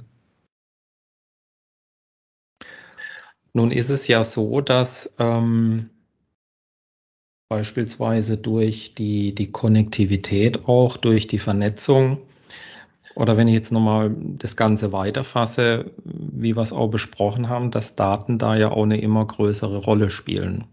Nun 3.54 3.72
ist 3.72 3.90
es 3.90 4.08
ja 4.08 4.24
so, 4.24 4.62
dass 4.62 5.16
ähm, 5.20 5.90
beispielsweise 7.50 8.38
durch 8.38 8.96
die, 8.96 9.36
die 9.36 9.52
Konnektivität 9.52 10.68
auch, 10.68 10.98
durch 10.98 11.28
die 11.28 11.40
Vernetzung, 11.40 12.20
oder 13.16 13.38
wenn 13.38 13.48
ich 13.48 13.54
jetzt 13.54 13.72
nochmal 13.72 14.16
das 14.18 14.58
Ganze 14.58 14.92
weiterfasse, 14.92 15.92
wie 16.04 16.56
wir 16.56 16.62
es 16.62 16.74
auch 16.74 16.88
besprochen 16.88 17.48
haben, 17.48 17.70
dass 17.70 17.96
Daten 17.96 18.40
da 18.40 18.56
ja 18.56 18.72
auch 18.72 18.84
eine 18.84 19.00
immer 19.00 19.26
größere 19.26 19.78
Rolle 19.78 20.10
spielen. 20.10 20.66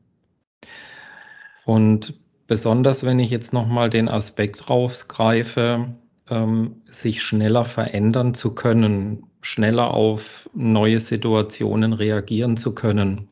Und 1.66 2.14
besonders 2.46 3.04
wenn 3.04 3.18
ich 3.18 3.30
jetzt 3.30 3.52
nochmal 3.52 3.90
den 3.90 4.08
Aspekt 4.08 4.70
rausgreife, 4.70 5.88
ähm, 6.30 6.76
sich 6.88 7.22
schneller 7.22 7.64
verändern 7.64 8.34
zu 8.34 8.54
können, 8.54 9.24
schneller 9.42 9.92
auf 9.92 10.48
neue 10.54 11.00
Situationen 11.00 11.92
reagieren 11.92 12.56
zu 12.56 12.74
können. 12.74 13.28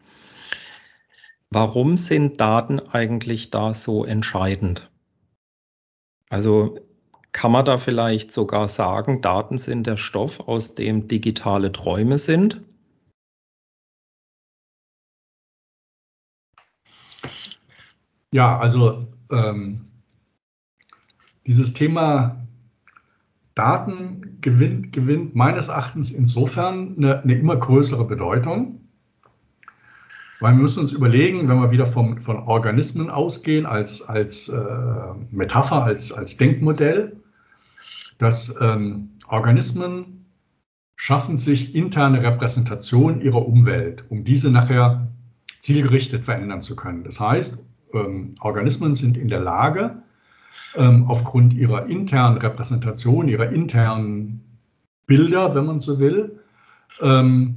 Warum 1.50 1.96
sind 1.96 2.40
Daten 2.40 2.78
eigentlich 2.78 3.50
da 3.50 3.72
so 3.72 4.04
entscheidend? 4.04 4.90
Also 6.28 6.78
kann 7.32 7.52
man 7.52 7.64
da 7.64 7.78
vielleicht 7.78 8.32
sogar 8.32 8.68
sagen, 8.68 9.22
Daten 9.22 9.56
sind 9.56 9.86
der 9.86 9.96
Stoff, 9.96 10.40
aus 10.40 10.74
dem 10.74 11.08
digitale 11.08 11.72
Träume 11.72 12.18
sind? 12.18 12.62
Ja, 18.32 18.58
also 18.58 19.06
ähm, 19.30 19.88
dieses 21.46 21.72
Thema 21.72 22.46
Daten 23.54 24.38
gewinnt, 24.42 24.92
gewinnt 24.92 25.34
meines 25.34 25.68
Erachtens 25.68 26.10
insofern 26.10 26.96
eine, 26.98 27.22
eine 27.22 27.34
immer 27.34 27.56
größere 27.56 28.06
Bedeutung, 28.06 28.77
weil 30.40 30.54
wir 30.54 30.62
müssen 30.62 30.80
uns 30.80 30.92
überlegen, 30.92 31.48
wenn 31.48 31.60
wir 31.60 31.70
wieder 31.70 31.86
vom, 31.86 32.18
von 32.18 32.38
Organismen 32.38 33.10
ausgehen 33.10 33.66
als, 33.66 34.02
als 34.02 34.48
äh, 34.48 35.14
Metapher, 35.30 35.82
als, 35.82 36.12
als 36.12 36.36
Denkmodell, 36.36 37.16
dass 38.18 38.54
ähm, 38.60 39.10
Organismen 39.28 40.26
schaffen 40.96 41.38
sich 41.38 41.74
interne 41.74 42.22
Repräsentation 42.22 43.20
ihrer 43.20 43.46
Umwelt, 43.46 44.04
um 44.08 44.24
diese 44.24 44.50
nachher 44.50 45.08
zielgerichtet 45.60 46.24
verändern 46.24 46.62
zu 46.62 46.76
können. 46.76 47.04
Das 47.04 47.20
heißt, 47.20 47.64
ähm, 47.94 48.32
Organismen 48.40 48.94
sind 48.94 49.16
in 49.16 49.28
der 49.28 49.40
Lage, 49.40 50.02
ähm, 50.74 51.06
aufgrund 51.06 51.54
ihrer 51.54 51.86
internen 51.86 52.38
Repräsentation, 52.38 53.28
ihrer 53.28 53.50
internen 53.50 54.44
Bilder, 55.06 55.54
wenn 55.54 55.66
man 55.66 55.80
so 55.80 55.98
will, 55.98 56.40
ähm, 57.00 57.56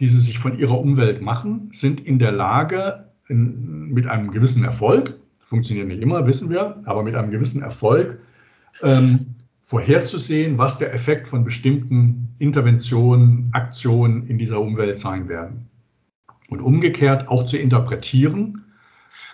die 0.00 0.08
sie 0.08 0.20
sich 0.20 0.38
von 0.38 0.58
ihrer 0.58 0.80
Umwelt 0.80 1.20
machen, 1.20 1.68
sind 1.72 2.00
in 2.00 2.18
der 2.18 2.32
Lage, 2.32 3.04
in, 3.28 3.88
mit 3.92 4.06
einem 4.06 4.30
gewissen 4.30 4.64
Erfolg, 4.64 5.14
funktioniert 5.38 5.88
nicht 5.88 6.02
immer, 6.02 6.26
wissen 6.26 6.48
wir, 6.48 6.82
aber 6.84 7.02
mit 7.02 7.14
einem 7.14 7.30
gewissen 7.30 7.62
Erfolg, 7.62 8.18
ähm, 8.82 9.34
vorherzusehen, 9.62 10.58
was 10.58 10.78
der 10.78 10.94
Effekt 10.94 11.28
von 11.28 11.44
bestimmten 11.44 12.34
Interventionen, 12.38 13.50
Aktionen 13.52 14.26
in 14.26 14.38
dieser 14.38 14.60
Umwelt 14.60 14.98
sein 14.98 15.28
werden. 15.28 15.68
Und 16.48 16.60
umgekehrt 16.60 17.28
auch 17.28 17.44
zu 17.44 17.56
interpretieren, 17.56 18.64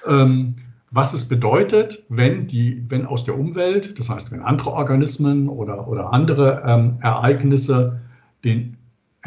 ähm, 0.06 0.56
was 0.90 1.12
es 1.12 1.28
bedeutet, 1.28 2.04
wenn, 2.08 2.46
die, 2.46 2.84
wenn 2.88 3.06
aus 3.06 3.24
der 3.24 3.38
Umwelt, 3.38 3.98
das 3.98 4.10
heißt, 4.10 4.32
wenn 4.32 4.42
andere 4.42 4.72
Organismen 4.72 5.48
oder, 5.48 5.88
oder 5.88 6.12
andere 6.12 6.62
ähm, 6.66 6.98
Ereignisse 7.00 8.00
den 8.44 8.75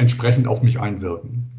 entsprechend 0.00 0.48
auf 0.48 0.62
mich 0.62 0.80
einwirken. 0.80 1.50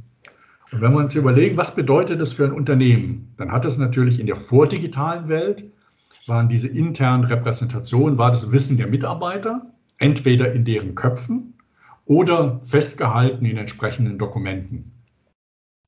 Und 0.71 0.81
wenn 0.81 0.93
wir 0.93 0.99
uns 0.99 1.15
überlegen, 1.15 1.57
was 1.57 1.75
bedeutet 1.75 2.21
das 2.21 2.33
für 2.33 2.45
ein 2.45 2.53
Unternehmen, 2.53 3.33
dann 3.37 3.51
hat 3.51 3.65
es 3.65 3.77
natürlich 3.77 4.19
in 4.19 4.25
der 4.25 4.35
vordigitalen 4.35 5.27
Welt, 5.27 5.65
waren 6.27 6.49
diese 6.49 6.67
internen 6.67 7.25
Repräsentationen, 7.25 8.17
war 8.17 8.29
das 8.29 8.51
Wissen 8.51 8.77
der 8.77 8.87
Mitarbeiter, 8.87 9.65
entweder 9.97 10.53
in 10.53 10.63
deren 10.63 10.95
Köpfen 10.95 11.53
oder 12.05 12.61
festgehalten 12.63 13.45
in 13.45 13.57
entsprechenden 13.57 14.17
Dokumenten, 14.17 14.91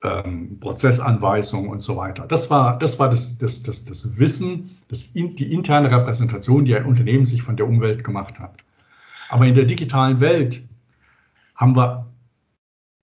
ähm, 0.03 0.59
Prozessanweisungen 0.59 1.69
und 1.69 1.81
so 1.81 1.95
weiter. 1.95 2.25
Das 2.27 2.49
war 2.49 2.77
das, 2.77 2.99
war 2.99 3.09
das, 3.09 3.37
das, 3.37 3.63
das, 3.63 3.85
das 3.85 4.17
Wissen, 4.17 4.77
das, 4.89 5.13
die 5.13 5.53
interne 5.53 5.89
Repräsentation, 5.91 6.65
die 6.65 6.75
ein 6.75 6.85
Unternehmen 6.85 7.25
sich 7.25 7.41
von 7.41 7.55
der 7.55 7.67
Umwelt 7.67 8.03
gemacht 8.03 8.39
hat. 8.39 8.55
Aber 9.29 9.45
in 9.45 9.55
der 9.55 9.65
digitalen 9.65 10.19
Welt 10.19 10.61
haben 11.55 11.75
wir 11.75 12.05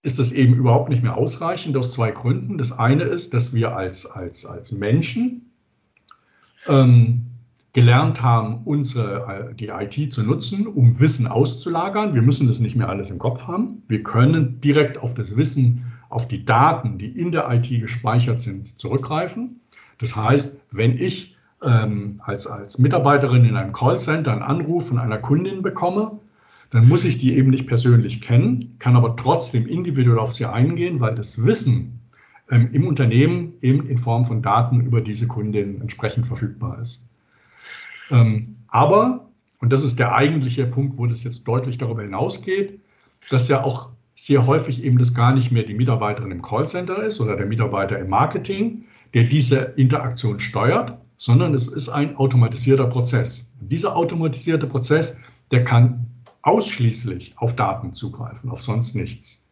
ist 0.03 0.19
das 0.19 0.33
eben 0.33 0.55
überhaupt 0.55 0.89
nicht 0.89 1.03
mehr 1.03 1.17
ausreichend 1.17 1.77
aus 1.77 1.93
zwei 1.93 2.11
Gründen. 2.11 2.57
Das 2.59 2.73
eine 2.73 3.05
ist, 3.05 3.35
dass 3.35 3.55
wir 3.55 3.77
als, 3.77 4.07
als, 4.07 4.47
als 4.47 4.73
Menschen 4.73 5.51
ähm, 6.67 7.27
gelernt 7.73 8.23
haben, 8.23 8.63
unsere, 8.65 9.55
die 9.55 9.69
IT 9.69 10.13
zu 10.13 10.23
nutzen, 10.23 10.67
um 10.67 10.99
Wissen 10.99 11.27
auszulagern. 11.27 12.15
Wir 12.15 12.23
müssen 12.23 12.49
das 12.49 12.61
nicht 12.61 12.77
mehr 12.77 12.89
alles 12.89 13.11
im 13.11 13.19
Kopf 13.19 13.47
haben. 13.47 13.83
Wir 13.89 14.03
können 14.03 14.61
direkt 14.61 14.99
auf 14.99 15.15
das 15.15 15.37
Wissen, 15.37 15.85
auf 16.09 16.27
die 16.27 16.45
Daten, 16.45 16.99
die 16.99 17.09
in 17.09 17.31
der 17.31 17.51
IT 17.53 17.69
gespeichert 17.69 18.41
sind, 18.41 18.79
zurückgreifen. 18.81 19.61
Das 19.99 20.17
heißt, 20.17 20.63
wenn 20.73 20.99
ich 20.99 21.37
ähm, 21.63 22.21
als, 22.25 22.47
als 22.47 22.79
Mitarbeiterin 22.79 23.45
in 23.45 23.57
einem 23.57 23.73
Callcenter 23.73 24.33
einen 24.33 24.43
Anruf 24.43 24.89
von 24.89 24.99
einer 24.99 25.19
Kundin 25.19 25.63
bekomme, 25.63 26.19
dann 26.71 26.89
muss 26.89 27.05
ich 27.05 27.19
die 27.19 27.37
eben 27.37 27.51
nicht 27.51 27.67
persönlich 27.67 28.21
kennen, 28.21 28.77
kann 28.79 28.97
aber 28.97 29.17
trotzdem 29.17 29.67
individuell 29.67 30.19
auf 30.19 30.35
sie 30.35 30.47
eingehen, 30.47 31.01
weil 31.01 31.15
das 31.15 31.45
Wissen 31.45 32.01
ähm, 32.51 32.71
im 32.73 32.87
Unternehmen 32.87 33.55
eben 33.61 33.89
in 33.89 33.99
Form 33.99 34.25
von 34.25 34.41
Daten 34.41 34.81
über 34.81 35.01
diese 35.01 35.27
Kundin 35.27 35.81
entsprechend 35.81 36.27
verfügbar 36.27 36.81
ist. 36.81 37.03
Ähm, 38.11 38.57
aber, 38.69 39.29
und 39.59 39.73
das 39.73 39.83
ist 39.83 39.99
der 39.99 40.15
eigentliche 40.15 40.67
Punkt, 40.67 40.97
wo 40.97 41.07
das 41.07 41.25
jetzt 41.25 41.47
deutlich 41.47 41.79
darüber 41.79 42.03
hinausgeht, 42.03 42.81
dass 43.31 43.49
ja 43.49 43.63
auch 43.63 43.91
sehr 44.15 44.47
häufig 44.47 44.85
eben 44.85 44.99
das 44.99 45.15
gar 45.15 45.35
nicht 45.35 45.51
mehr 45.51 45.65
die 45.65 45.75
Mitarbeiterin 45.75 46.31
im 46.31 46.43
Callcenter 46.43 47.03
ist 47.03 47.21
oder 47.21 47.37
der 47.37 47.47
Mitarbeiter 47.47 47.99
im 47.99 48.09
Marketing, 48.09 48.85
der 49.15 49.25
diese 49.25 49.73
Interaktion 49.77 50.39
steuert, 50.39 50.99
sondern 51.17 51.55
es 51.55 51.69
ist 51.69 51.89
ein 51.89 52.17
automatisierter 52.17 52.87
Prozess. 52.87 53.53
Und 53.61 53.73
dieser 53.73 53.97
automatisierte 53.97 54.67
Prozess, 54.67 55.19
der 55.51 55.65
kann 55.65 56.07
ausschließlich 56.43 57.35
auf 57.37 57.57
Daten 57.57 57.93
zugreifen, 57.93 58.51
auf 58.51 58.63
sonst 58.63 58.95
nichts. 58.95 59.47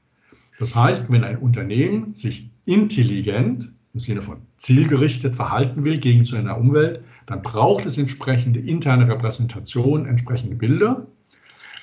Das 0.59 0.75
heißt, 0.75 1.11
wenn 1.13 1.25
ein 1.25 1.39
Unternehmen 1.39 2.15
sich 2.15 2.51
intelligent 2.65 3.73
im 3.95 4.01
Sinne 4.01 4.23
von 4.23 4.39
zielgerichtet 4.57 5.37
verhalten 5.37 5.85
will 5.85 5.99
gegen 5.99 6.25
seine 6.25 6.55
Umwelt, 6.57 7.05
dann 7.27 7.43
braucht 7.43 7.87
es 7.87 7.99
entsprechende 7.99 8.61
interne 8.61 9.09
Repräsentation, 9.09 10.07
entsprechende 10.07 10.57
Bilder, 10.57 11.07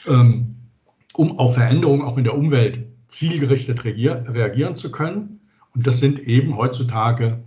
ähm, 0.07 0.55
um 1.13 1.39
auf 1.39 1.55
Veränderungen 1.55 2.01
auch 2.01 2.17
in 2.17 2.23
der 2.23 2.37
Umwelt 2.37 2.85
zielgerichtet 3.07 3.83
reagieren 3.85 4.75
zu 4.75 4.91
können. 4.91 5.39
Und 5.73 5.87
das 5.87 5.99
sind 5.99 6.19
eben 6.19 6.57
heutzutage 6.57 7.43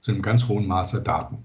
zu 0.00 0.12
einem 0.12 0.22
ganz 0.22 0.48
hohen 0.48 0.66
Maße 0.66 1.02
Daten. 1.02 1.38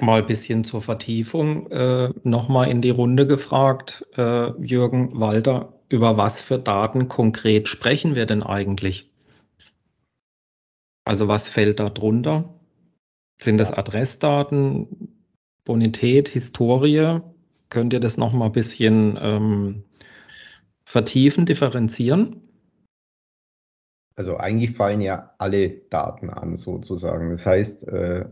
Mal 0.00 0.20
ein 0.22 0.26
bisschen 0.26 0.64
zur 0.64 0.82
Vertiefung 0.82 1.70
äh, 1.70 2.10
nochmal 2.24 2.68
in 2.68 2.80
die 2.80 2.90
Runde 2.90 3.26
gefragt, 3.26 4.04
äh, 4.16 4.50
Jürgen 4.60 5.20
Walter, 5.20 5.72
über 5.88 6.16
was 6.16 6.42
für 6.42 6.58
Daten 6.58 7.08
konkret 7.08 7.68
sprechen 7.68 8.16
wir 8.16 8.26
denn 8.26 8.42
eigentlich? 8.42 9.10
Also 11.04 11.28
was 11.28 11.48
fällt 11.48 11.78
da 11.78 11.90
drunter? 11.90 12.58
Sind 13.40 13.58
das 13.58 13.72
Adressdaten, 13.72 15.14
Bonität, 15.64 16.28
Historie? 16.28 17.20
Könnt 17.70 17.92
ihr 17.92 18.00
das 18.00 18.16
nochmal 18.16 18.48
ein 18.48 18.52
bisschen 18.52 19.18
ähm, 19.20 19.84
vertiefen, 20.84 21.46
differenzieren? 21.46 22.40
Also 24.16 24.36
eigentlich 24.36 24.76
fallen 24.76 25.00
ja 25.00 25.34
alle 25.38 25.68
Daten 25.70 26.30
an 26.30 26.56
sozusagen. 26.56 27.30
Das 27.30 27.44
heißt, 27.44 27.88
äh, 27.88 28.26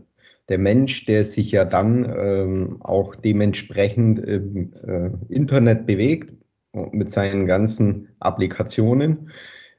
der 0.49 0.57
Mensch, 0.57 1.05
der 1.05 1.23
sich 1.23 1.51
ja 1.51 1.65
dann 1.65 2.11
ähm, 2.17 2.77
auch 2.81 3.15
dementsprechend 3.15 4.19
im 4.19 4.73
äh, 4.85 5.09
Internet 5.29 5.85
bewegt, 5.85 6.33
mit 6.91 7.09
seinen 7.11 7.45
ganzen 7.45 8.09
Applikationen, 8.19 9.29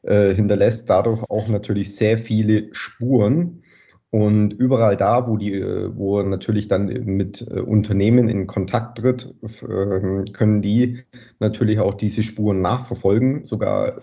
äh, 0.02 0.34
hinterlässt 0.34 0.88
dadurch 0.88 1.22
auch 1.28 1.48
natürlich 1.48 1.94
sehr 1.96 2.18
viele 2.18 2.68
Spuren. 2.72 3.62
Und 4.10 4.52
überall 4.52 4.96
da, 4.96 5.26
wo, 5.26 5.36
die, 5.36 5.60
wo 5.96 6.20
er 6.20 6.24
natürlich 6.24 6.68
dann 6.68 6.86
mit 6.86 7.42
äh, 7.50 7.58
Unternehmen 7.60 8.28
in 8.28 8.46
Kontakt 8.46 8.98
tritt, 8.98 9.34
ähm, 9.68 10.26
können 10.32 10.62
die 10.62 11.02
natürlich 11.40 11.80
auch 11.80 11.94
diese 11.94 12.22
Spuren 12.22 12.62
nachverfolgen. 12.62 13.44
Sogar 13.44 14.02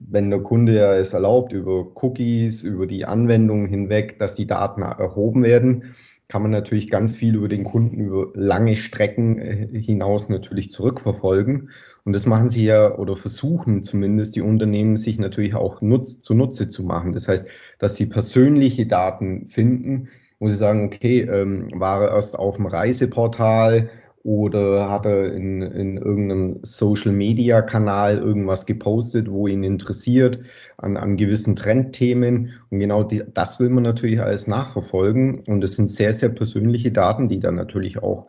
wenn 0.00 0.30
der 0.30 0.40
Kunde 0.40 0.74
ja 0.74 0.94
es 0.94 1.12
erlaubt, 1.12 1.52
über 1.52 1.86
Cookies, 2.02 2.62
über 2.62 2.86
die 2.86 3.04
Anwendung 3.04 3.66
hinweg, 3.66 4.18
dass 4.18 4.34
die 4.34 4.46
Daten 4.46 4.82
erhoben 4.82 5.42
werden, 5.42 5.94
kann 6.28 6.42
man 6.42 6.50
natürlich 6.50 6.90
ganz 6.90 7.16
viel 7.16 7.34
über 7.34 7.48
den 7.48 7.64
Kunden 7.64 8.00
über 8.00 8.28
lange 8.34 8.76
Strecken 8.76 9.38
äh, 9.38 9.80
hinaus 9.80 10.28
natürlich 10.28 10.70
zurückverfolgen. 10.70 11.70
Und 12.04 12.12
das 12.12 12.26
machen 12.26 12.50
sie 12.50 12.64
ja 12.64 12.96
oder 12.96 13.16
versuchen 13.16 13.82
zumindest 13.82 14.36
die 14.36 14.42
Unternehmen 14.42 14.96
sich 14.96 15.18
natürlich 15.18 15.54
auch 15.54 15.80
nutz, 15.80 16.20
zunutze 16.20 16.68
zu 16.68 16.82
machen. 16.82 17.12
Das 17.12 17.28
heißt, 17.28 17.46
dass 17.78 17.96
sie 17.96 18.06
persönliche 18.06 18.86
Daten 18.86 19.48
finden, 19.48 20.08
wo 20.38 20.48
sie 20.48 20.54
sagen, 20.54 20.84
okay, 20.84 21.22
ähm, 21.22 21.68
war 21.74 22.02
er 22.02 22.14
erst 22.14 22.38
auf 22.38 22.56
dem 22.56 22.66
Reiseportal 22.66 23.90
oder 24.28 24.90
hat 24.90 25.06
er 25.06 25.32
in, 25.32 25.62
in 25.62 25.96
irgendeinem 25.96 26.58
Social-Media-Kanal 26.60 28.18
irgendwas 28.18 28.66
gepostet, 28.66 29.30
wo 29.30 29.46
ihn 29.46 29.64
interessiert 29.64 30.40
an, 30.76 30.98
an 30.98 31.16
gewissen 31.16 31.56
Trendthemen. 31.56 32.50
Und 32.68 32.78
genau 32.78 33.04
die, 33.04 33.22
das 33.32 33.58
will 33.58 33.70
man 33.70 33.84
natürlich 33.84 34.20
alles 34.20 34.46
nachverfolgen. 34.46 35.44
Und 35.46 35.64
es 35.64 35.76
sind 35.76 35.88
sehr, 35.88 36.12
sehr 36.12 36.28
persönliche 36.28 36.92
Daten, 36.92 37.30
die 37.30 37.40
dann 37.40 37.54
natürlich 37.54 38.02
auch, 38.02 38.26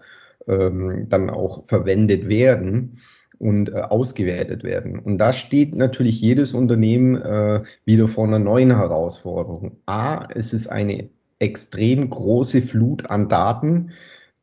ähm, 0.48 1.08
dann 1.10 1.30
auch 1.30 1.68
verwendet 1.68 2.30
werden 2.30 3.00
und 3.38 3.68
äh, 3.68 3.82
ausgewertet 3.82 4.64
werden. 4.64 5.00
Und 5.00 5.18
da 5.18 5.34
steht 5.34 5.76
natürlich 5.76 6.22
jedes 6.22 6.54
Unternehmen 6.54 7.22
äh, 7.22 7.64
wieder 7.84 8.08
vor 8.08 8.26
einer 8.26 8.40
neuen 8.40 8.74
Herausforderung. 8.74 9.74
A, 9.86 10.30
es 10.34 10.54
ist 10.54 10.68
eine 10.68 11.10
extrem 11.40 12.10
große 12.10 12.62
Flut 12.62 13.10
an 13.10 13.28
Daten, 13.28 13.92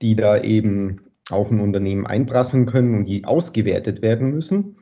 die 0.02 0.16
da 0.16 0.38
eben 0.42 1.00
auf 1.30 1.50
ein 1.50 1.60
Unternehmen 1.60 2.06
einprasseln 2.06 2.66
können 2.66 2.94
und 2.94 3.04
die 3.06 3.24
ausgewertet 3.24 4.02
werden 4.02 4.30
müssen. 4.30 4.76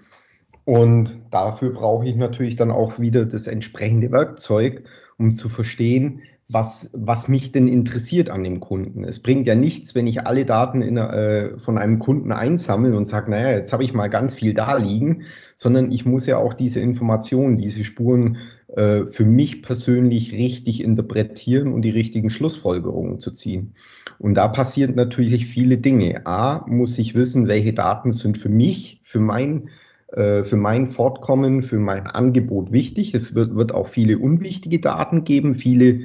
Und 0.64 1.20
dafür 1.30 1.72
brauche 1.72 2.06
ich 2.06 2.16
natürlich 2.16 2.56
dann 2.56 2.70
auch 2.70 2.98
wieder 2.98 3.26
das 3.26 3.46
entsprechende 3.46 4.10
Werkzeug, 4.10 4.84
um 5.18 5.32
zu 5.32 5.48
verstehen, 5.48 6.22
was, 6.48 6.90
was 6.92 7.28
mich 7.28 7.52
denn 7.52 7.68
interessiert 7.68 8.28
an 8.28 8.44
dem 8.44 8.60
Kunden. 8.60 9.04
Es 9.04 9.20
bringt 9.20 9.46
ja 9.46 9.54
nichts, 9.54 9.94
wenn 9.94 10.06
ich 10.06 10.26
alle 10.26 10.44
Daten 10.44 10.82
in, 10.82 10.98
äh, 10.98 11.58
von 11.58 11.78
einem 11.78 11.98
Kunden 11.98 12.32
einsammle 12.32 12.94
und 12.96 13.06
sage, 13.06 13.30
naja, 13.30 13.56
jetzt 13.56 13.72
habe 13.72 13.82
ich 13.82 13.94
mal 13.94 14.08
ganz 14.08 14.34
viel 14.34 14.52
da 14.52 14.76
liegen, 14.76 15.22
sondern 15.56 15.90
ich 15.90 16.04
muss 16.04 16.26
ja 16.26 16.36
auch 16.36 16.52
diese 16.52 16.80
Informationen, 16.80 17.56
diese 17.56 17.82
Spuren 17.82 18.36
äh, 18.68 19.06
für 19.06 19.24
mich 19.24 19.62
persönlich 19.62 20.32
richtig 20.32 20.84
interpretieren 20.84 21.72
und 21.72 21.82
die 21.82 21.90
richtigen 21.90 22.28
Schlussfolgerungen 22.28 23.20
zu 23.20 23.30
ziehen. 23.30 23.72
Und 24.18 24.34
da 24.34 24.48
passieren 24.48 24.94
natürlich 24.96 25.46
viele 25.46 25.78
Dinge. 25.78 26.26
A, 26.26 26.66
muss 26.68 26.98
ich 26.98 27.14
wissen, 27.14 27.48
welche 27.48 27.72
Daten 27.72 28.12
sind 28.12 28.36
für 28.36 28.50
mich, 28.50 29.00
für 29.02 29.20
mein 29.20 29.70
äh, 30.12 30.44
für 30.44 30.56
mein 30.56 30.88
Fortkommen, 30.88 31.62
für 31.62 31.78
mein 31.78 32.06
Angebot 32.06 32.70
wichtig. 32.70 33.14
Es 33.14 33.34
wird, 33.34 33.56
wird 33.56 33.72
auch 33.72 33.88
viele 33.88 34.18
unwichtige 34.18 34.78
Daten 34.78 35.24
geben, 35.24 35.54
viele 35.54 36.02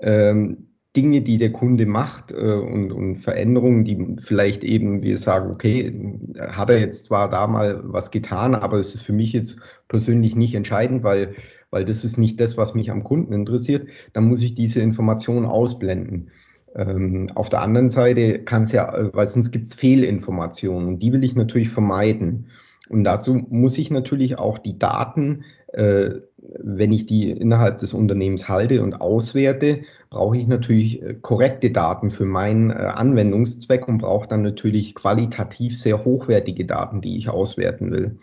ähm, 0.00 0.68
Dinge, 0.96 1.22
die 1.22 1.38
der 1.38 1.52
Kunde 1.52 1.86
macht 1.86 2.30
äh, 2.30 2.34
und, 2.34 2.92
und, 2.92 3.16
Veränderungen, 3.16 3.84
die 3.84 4.16
vielleicht 4.22 4.62
eben 4.62 5.02
wir 5.02 5.18
sagen, 5.18 5.50
okay, 5.50 6.18
hat 6.38 6.70
er 6.70 6.78
jetzt 6.78 7.06
zwar 7.06 7.28
da 7.28 7.46
mal 7.46 7.80
was 7.84 8.10
getan, 8.12 8.54
aber 8.54 8.78
es 8.78 8.94
ist 8.94 9.02
für 9.02 9.12
mich 9.12 9.32
jetzt 9.32 9.58
persönlich 9.88 10.36
nicht 10.36 10.54
entscheidend, 10.54 11.02
weil 11.02 11.34
weil 11.74 11.84
das 11.84 12.04
ist 12.04 12.18
nicht 12.18 12.38
das, 12.38 12.56
was 12.56 12.76
mich 12.76 12.92
am 12.92 13.02
Kunden 13.02 13.32
interessiert, 13.32 13.88
dann 14.12 14.28
muss 14.28 14.42
ich 14.42 14.54
diese 14.54 14.80
Information 14.80 15.44
ausblenden. 15.44 16.30
Ähm, 16.76 17.28
auf 17.34 17.48
der 17.48 17.62
anderen 17.62 17.90
Seite 17.90 18.44
kann 18.44 18.62
es 18.62 18.70
ja, 18.70 19.10
weil 19.12 19.26
sonst 19.26 19.50
gibt 19.50 19.66
es 19.66 19.74
Fehlinformationen 19.74 20.86
und 20.86 20.98
die 21.00 21.12
will 21.12 21.24
ich 21.24 21.34
natürlich 21.34 21.70
vermeiden. 21.70 22.46
Und 22.88 23.02
dazu 23.02 23.44
muss 23.50 23.76
ich 23.76 23.90
natürlich 23.90 24.38
auch 24.38 24.58
die 24.58 24.78
Daten, 24.78 25.42
äh, 25.72 26.10
wenn 26.58 26.92
ich 26.92 27.06
die 27.06 27.30
innerhalb 27.30 27.78
des 27.78 27.94
Unternehmens 27.94 28.48
halte 28.48 28.82
und 28.82 29.00
auswerte, 29.00 29.82
brauche 30.10 30.36
ich 30.36 30.46
natürlich 30.46 31.02
äh, 31.02 31.14
korrekte 31.14 31.70
Daten 31.70 32.10
für 32.10 32.26
meinen 32.26 32.70
äh, 32.70 32.74
Anwendungszweck 32.74 33.88
und 33.88 33.98
brauche 33.98 34.28
dann 34.28 34.42
natürlich 34.42 34.94
qualitativ 34.94 35.78
sehr 35.78 36.04
hochwertige 36.04 36.64
Daten, 36.64 37.00
die 37.00 37.16
ich 37.16 37.28
auswerten 37.28 37.90
will. 37.90 38.18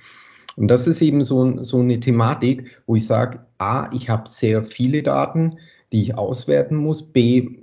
Und 0.56 0.68
das 0.68 0.88
ist 0.88 1.02
eben 1.02 1.24
so, 1.24 1.62
so 1.64 1.80
eine 1.80 2.00
Thematik, 2.00 2.82
wo 2.86 2.96
ich 2.96 3.06
sage, 3.06 3.46
A, 3.58 3.90
ich 3.94 4.10
habe 4.10 4.30
sehr 4.30 4.64
viele 4.64 5.02
Daten, 5.02 5.58
die 5.92 6.04
ich 6.04 6.18
auswerten 6.18 6.76
muss. 6.76 7.12
B, 7.12 7.62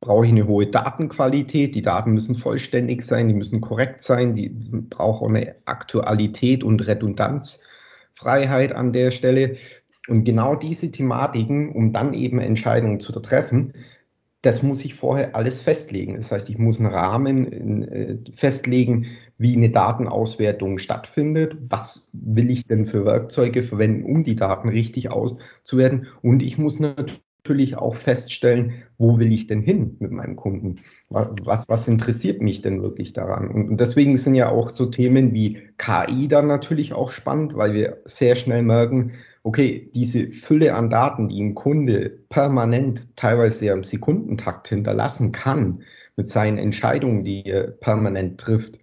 brauche 0.00 0.26
ich 0.26 0.32
eine 0.32 0.46
hohe 0.46 0.66
Datenqualität. 0.66 1.74
Die 1.74 1.82
Daten 1.82 2.12
müssen 2.12 2.34
vollständig 2.34 3.02
sein, 3.02 3.28
die 3.28 3.34
müssen 3.34 3.60
korrekt 3.60 4.00
sein, 4.02 4.34
die 4.34 4.50
brauchen 4.50 5.36
eine 5.36 5.54
Aktualität 5.64 6.62
und 6.62 6.86
Redundanzfreiheit 6.86 8.72
an 8.72 8.92
der 8.92 9.10
Stelle. 9.10 9.56
Und 10.08 10.24
genau 10.24 10.54
diese 10.54 10.90
Thematiken, 10.90 11.70
um 11.72 11.92
dann 11.92 12.14
eben 12.14 12.40
Entscheidungen 12.40 13.00
zu 13.00 13.12
treffen, 13.20 13.74
das 14.42 14.62
muss 14.62 14.84
ich 14.84 14.94
vorher 14.94 15.34
alles 15.34 15.62
festlegen. 15.62 16.14
Das 16.14 16.30
heißt, 16.30 16.48
ich 16.48 16.58
muss 16.58 16.78
einen 16.78 16.92
Rahmen 16.92 17.82
äh, 17.88 18.18
festlegen, 18.32 19.06
wie 19.36 19.56
eine 19.56 19.70
Datenauswertung 19.70 20.78
stattfindet. 20.78 21.56
Was 21.68 22.08
will 22.12 22.50
ich 22.50 22.64
denn 22.64 22.86
für 22.86 23.04
Werkzeuge 23.04 23.62
verwenden, 23.62 24.04
um 24.04 24.22
die 24.22 24.36
Daten 24.36 24.68
richtig 24.68 25.10
auszuwerten? 25.10 26.06
Und 26.22 26.42
ich 26.42 26.56
muss 26.56 26.78
natürlich 26.78 27.76
auch 27.76 27.96
feststellen, 27.96 28.74
wo 28.96 29.18
will 29.18 29.32
ich 29.32 29.48
denn 29.48 29.60
hin 29.60 29.96
mit 29.98 30.12
meinem 30.12 30.36
Kunden? 30.36 30.76
Was, 31.10 31.64
was 31.68 31.88
interessiert 31.88 32.40
mich 32.40 32.60
denn 32.60 32.80
wirklich 32.80 33.12
daran? 33.12 33.48
Und 33.48 33.80
deswegen 33.80 34.16
sind 34.16 34.36
ja 34.36 34.50
auch 34.50 34.70
so 34.70 34.86
Themen 34.86 35.34
wie 35.34 35.58
KI 35.78 36.28
dann 36.28 36.46
natürlich 36.46 36.92
auch 36.92 37.10
spannend, 37.10 37.56
weil 37.56 37.72
wir 37.72 38.02
sehr 38.04 38.36
schnell 38.36 38.62
merken, 38.62 39.12
okay, 39.48 39.90
diese 39.94 40.30
Fülle 40.30 40.74
an 40.74 40.90
Daten, 40.90 41.30
die 41.30 41.42
ein 41.42 41.54
Kunde 41.54 42.10
permanent, 42.28 43.16
teilweise 43.16 43.64
ja 43.64 43.72
im 43.72 43.82
Sekundentakt 43.82 44.68
hinterlassen 44.68 45.32
kann, 45.32 45.82
mit 46.16 46.28
seinen 46.28 46.58
Entscheidungen, 46.58 47.24
die 47.24 47.46
er 47.46 47.68
permanent 47.68 48.38
trifft, 48.38 48.78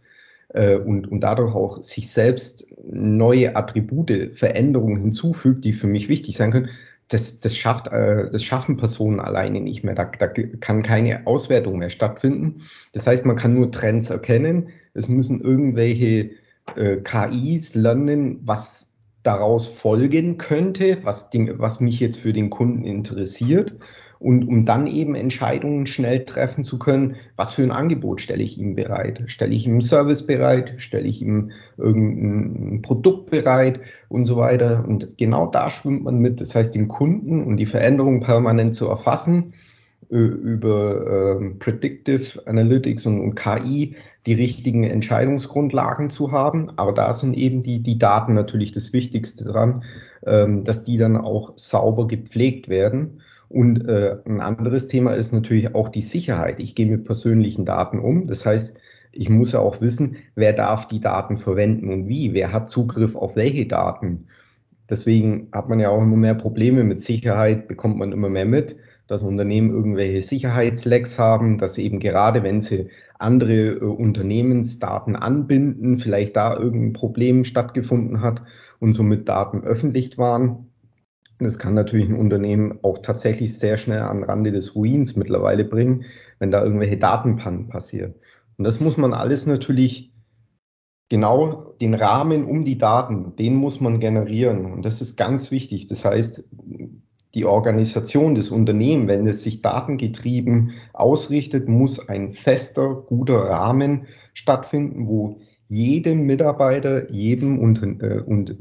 äh, 0.50 0.76
und, 0.78 1.08
und 1.12 1.20
dadurch 1.22 1.54
auch 1.54 1.84
sich 1.84 2.10
selbst 2.10 2.66
neue 2.84 3.56
Attribute, 3.56 4.32
Veränderungen 4.34 5.00
hinzufügt, 5.00 5.66
die 5.66 5.74
für 5.74 5.86
mich 5.86 6.10
wichtig 6.10 6.36
sein 6.36 6.52
können, 6.52 6.70
das, 7.10 7.42
das, 7.42 7.56
schafft, 7.56 7.90
äh, 7.90 8.32
das 8.32 8.44
schaffen 8.44 8.78
Personen 8.78 9.20
alleine 9.20 9.62
nicht 9.62 9.84
mehr. 9.84 9.94
Da, 9.94 10.06
da 10.06 10.28
kann 10.28 10.82
keine 10.82 11.28
Auswertung 11.28 11.78
mehr 11.78 11.92
stattfinden. 11.92 12.64
Das 12.94 13.06
heißt, 13.06 13.24
man 13.28 13.36
kann 13.36 13.54
nur 13.54 13.70
Trends 13.70 14.10
erkennen. 14.10 14.70
Es 14.96 15.08
müssen 15.10 15.42
irgendwelche 15.42 16.32
äh, 16.76 16.98
KIs 17.04 17.76
lernen, 17.76 18.40
was 18.44 18.95
daraus 19.26 19.68
folgen 19.68 20.38
könnte, 20.38 20.98
was, 21.04 21.30
den, 21.30 21.60
was 21.60 21.80
mich 21.80 22.00
jetzt 22.00 22.20
für 22.20 22.34
den 22.34 22.50
Kunden 22.50 22.84
interessiert. 22.84 23.76
Und 24.18 24.48
um 24.48 24.66
dann 24.66 24.88
eben 24.88 25.14
Entscheidungen 25.14 25.88
schnell 25.88 26.24
treffen 26.24 26.64
zu 26.64 26.80
können, 26.80 27.16
was 27.36 27.54
für 27.54 27.64
ein 27.64 27.72
Angebot 27.72 28.22
stelle 28.22 28.44
ich 28.44 28.58
ihm 28.58 28.76
bereit? 28.76 29.24
Stelle 29.28 29.54
ich 29.54 29.66
ihm 29.66 29.74
einen 29.74 29.82
Service 29.82 30.26
bereit? 30.26 30.76
Stelle 30.78 31.08
ich 31.08 31.22
ihm 31.22 31.52
irgendein 31.78 32.82
Produkt 32.82 33.30
bereit? 33.30 33.82
Und 34.08 34.26
so 34.26 34.38
weiter. 34.38 34.86
Und 34.88 35.18
genau 35.18 35.48
da 35.48 35.70
schwimmt 35.70 36.04
man 36.04 36.20
mit. 36.20 36.40
Das 36.40 36.56
heißt, 36.56 36.74
den 36.74 36.88
Kunden 36.88 37.44
und 37.44 37.58
die 37.58 37.66
Veränderungen 37.66 38.22
permanent 38.22 38.74
zu 38.74 38.88
erfassen 38.88 39.54
über 40.10 41.38
ähm, 41.40 41.60
Predictive 41.60 42.46
Analytics 42.48 43.06
und, 43.06 43.20
und, 43.22 43.36
KI 43.36 43.96
die 44.26 44.34
richtigen 44.34 44.84
Entscheidungsgrundlagen 44.84 46.10
zu 46.10 46.32
haben. 46.32 46.72
Aber 46.78 46.94
da 46.94 47.14
sind 47.14 47.36
eben 47.36 47.62
die, 47.62 47.80
die 47.80 47.98
Daten 47.98 48.34
natürlich 48.34 48.72
das 48.72 48.94
Wichtigste 48.94 49.46
dran, 49.46 49.84
ähm, 50.26 50.64
dass 50.64 50.84
die 50.84 50.98
dann 50.98 51.18
auch 51.18 51.54
sauber 51.56 52.08
gepflegt 52.08 52.70
werden. 52.70 53.22
Und 53.50 53.88
äh, 53.88 54.18
ein 54.26 54.42
anderes 54.42 54.88
Thema 54.88 55.12
ist 55.12 55.32
natürlich 55.32 55.76
auch 55.76 55.90
die 55.90 56.02
Sicherheit. 56.02 56.60
Ich 56.60 56.76
gehe 56.76 56.88
mit 56.88 57.06
persönlichen 57.06 57.66
Daten 57.66 58.00
um. 58.00 58.28
Das 58.28 58.46
heißt, 58.46 58.76
ich 59.12 59.30
muss 59.30 59.54
ja 59.54 59.60
auch 59.60 59.82
wissen, 59.82 60.18
wer 60.36 60.54
darf 60.54 60.88
die 60.88 61.00
Daten 61.00 61.38
verwenden 61.38 61.90
und 61.90 62.08
wie, 62.08 62.34
wer 62.34 62.52
hat 62.52 62.70
Zugriff 62.70 63.16
auf 63.16 63.36
welche 63.36 63.66
Daten. 63.66 64.28
Deswegen 64.90 65.48
hat 65.52 65.70
man 65.70 65.80
ja 65.80 65.90
auch 65.90 66.02
immer 66.02 66.18
mehr 66.18 66.36
Probleme 66.36 66.84
mit 66.84 67.02
Sicherheit, 67.02 67.68
bekommt 67.68 67.98
man 67.98 68.12
immer 68.12 68.30
mehr 68.30 68.46
mit 68.46 68.76
dass 69.08 69.22
Unternehmen 69.22 69.70
irgendwelche 69.70 70.24
Sicherheitslecks 70.24 71.20
haben, 71.20 71.58
dass 71.58 71.78
eben 71.78 72.00
gerade 72.00 72.44
wenn 72.44 72.62
sie 72.62 72.90
andere 73.20 73.54
äh, 73.54 73.84
Unternehmensdaten 73.84 75.16
anbinden, 75.16 76.00
vielleicht 76.00 76.36
da 76.36 76.56
irgendein 76.58 76.94
Problem 76.94 77.46
stattgefunden 77.46 78.22
hat 78.22 78.42
und 78.80 78.94
somit 78.94 79.28
Daten 79.30 79.64
öffentlich 79.64 80.18
waren. 80.18 80.72
Das 81.40 81.60
kann 81.60 81.74
natürlich 81.74 82.08
ein 82.08 82.16
Unternehmen 82.16 82.80
auch 82.82 83.00
tatsächlich 83.00 83.58
sehr 83.60 83.78
schnell 83.78 84.02
an 84.02 84.24
Rande 84.24 84.52
des 84.52 84.76
Ruins 84.76 85.16
mittlerweile 85.16 85.66
bringen, 85.66 86.06
wenn 86.40 86.52
da 86.52 86.64
irgendwelche 86.64 86.98
Datenpannen 86.98 87.68
passieren. 87.68 88.16
Und 88.58 88.64
das 88.64 88.80
muss 88.80 88.96
man 88.96 89.14
alles 89.14 89.46
natürlich 89.46 90.14
genau 91.10 91.76
den 91.82 91.94
Rahmen 91.94 92.46
um 92.46 92.64
die 92.64 92.78
Daten, 92.78 93.36
den 93.36 93.56
muss 93.56 93.82
man 93.82 94.00
generieren. 94.00 94.72
Und 94.72 94.86
das 94.86 95.02
ist 95.02 95.18
ganz 95.18 95.52
wichtig. 95.52 95.88
Das 95.88 96.06
heißt, 96.06 96.46
die 97.36 97.46
Organisation 97.46 98.34
des 98.34 98.50
Unternehmens, 98.50 99.10
wenn 99.10 99.28
es 99.28 99.44
sich 99.44 99.62
datengetrieben 99.62 100.72
ausrichtet, 100.94 101.68
muss 101.68 102.08
ein 102.08 102.34
fester, 102.34 102.96
guter 102.96 103.36
Rahmen 103.36 104.08
stattfinden, 104.34 105.08
wo 105.08 105.40
jedem 105.68 106.26
Mitarbeiter, 106.26 107.12
jedem 107.12 107.60
und, 107.60 108.02
äh, 108.02 108.22
und 108.26 108.56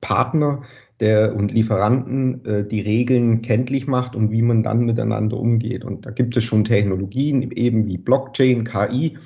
Partner 0.00 0.62
der, 1.00 1.34
und 1.34 1.52
Lieferanten 1.52 2.44
äh, 2.44 2.66
die 2.66 2.80
Regeln 2.80 3.42
kenntlich 3.42 3.86
macht 3.86 4.14
und 4.14 4.30
wie 4.30 4.42
man 4.42 4.62
dann 4.62 4.86
miteinander 4.86 5.36
umgeht. 5.38 5.84
Und 5.84 6.06
da 6.06 6.10
gibt 6.10 6.36
es 6.36 6.44
schon 6.44 6.64
Technologien, 6.64 7.50
eben 7.50 7.86
wie 7.86 7.98
Blockchain, 7.98 8.64
KI, 8.64 9.18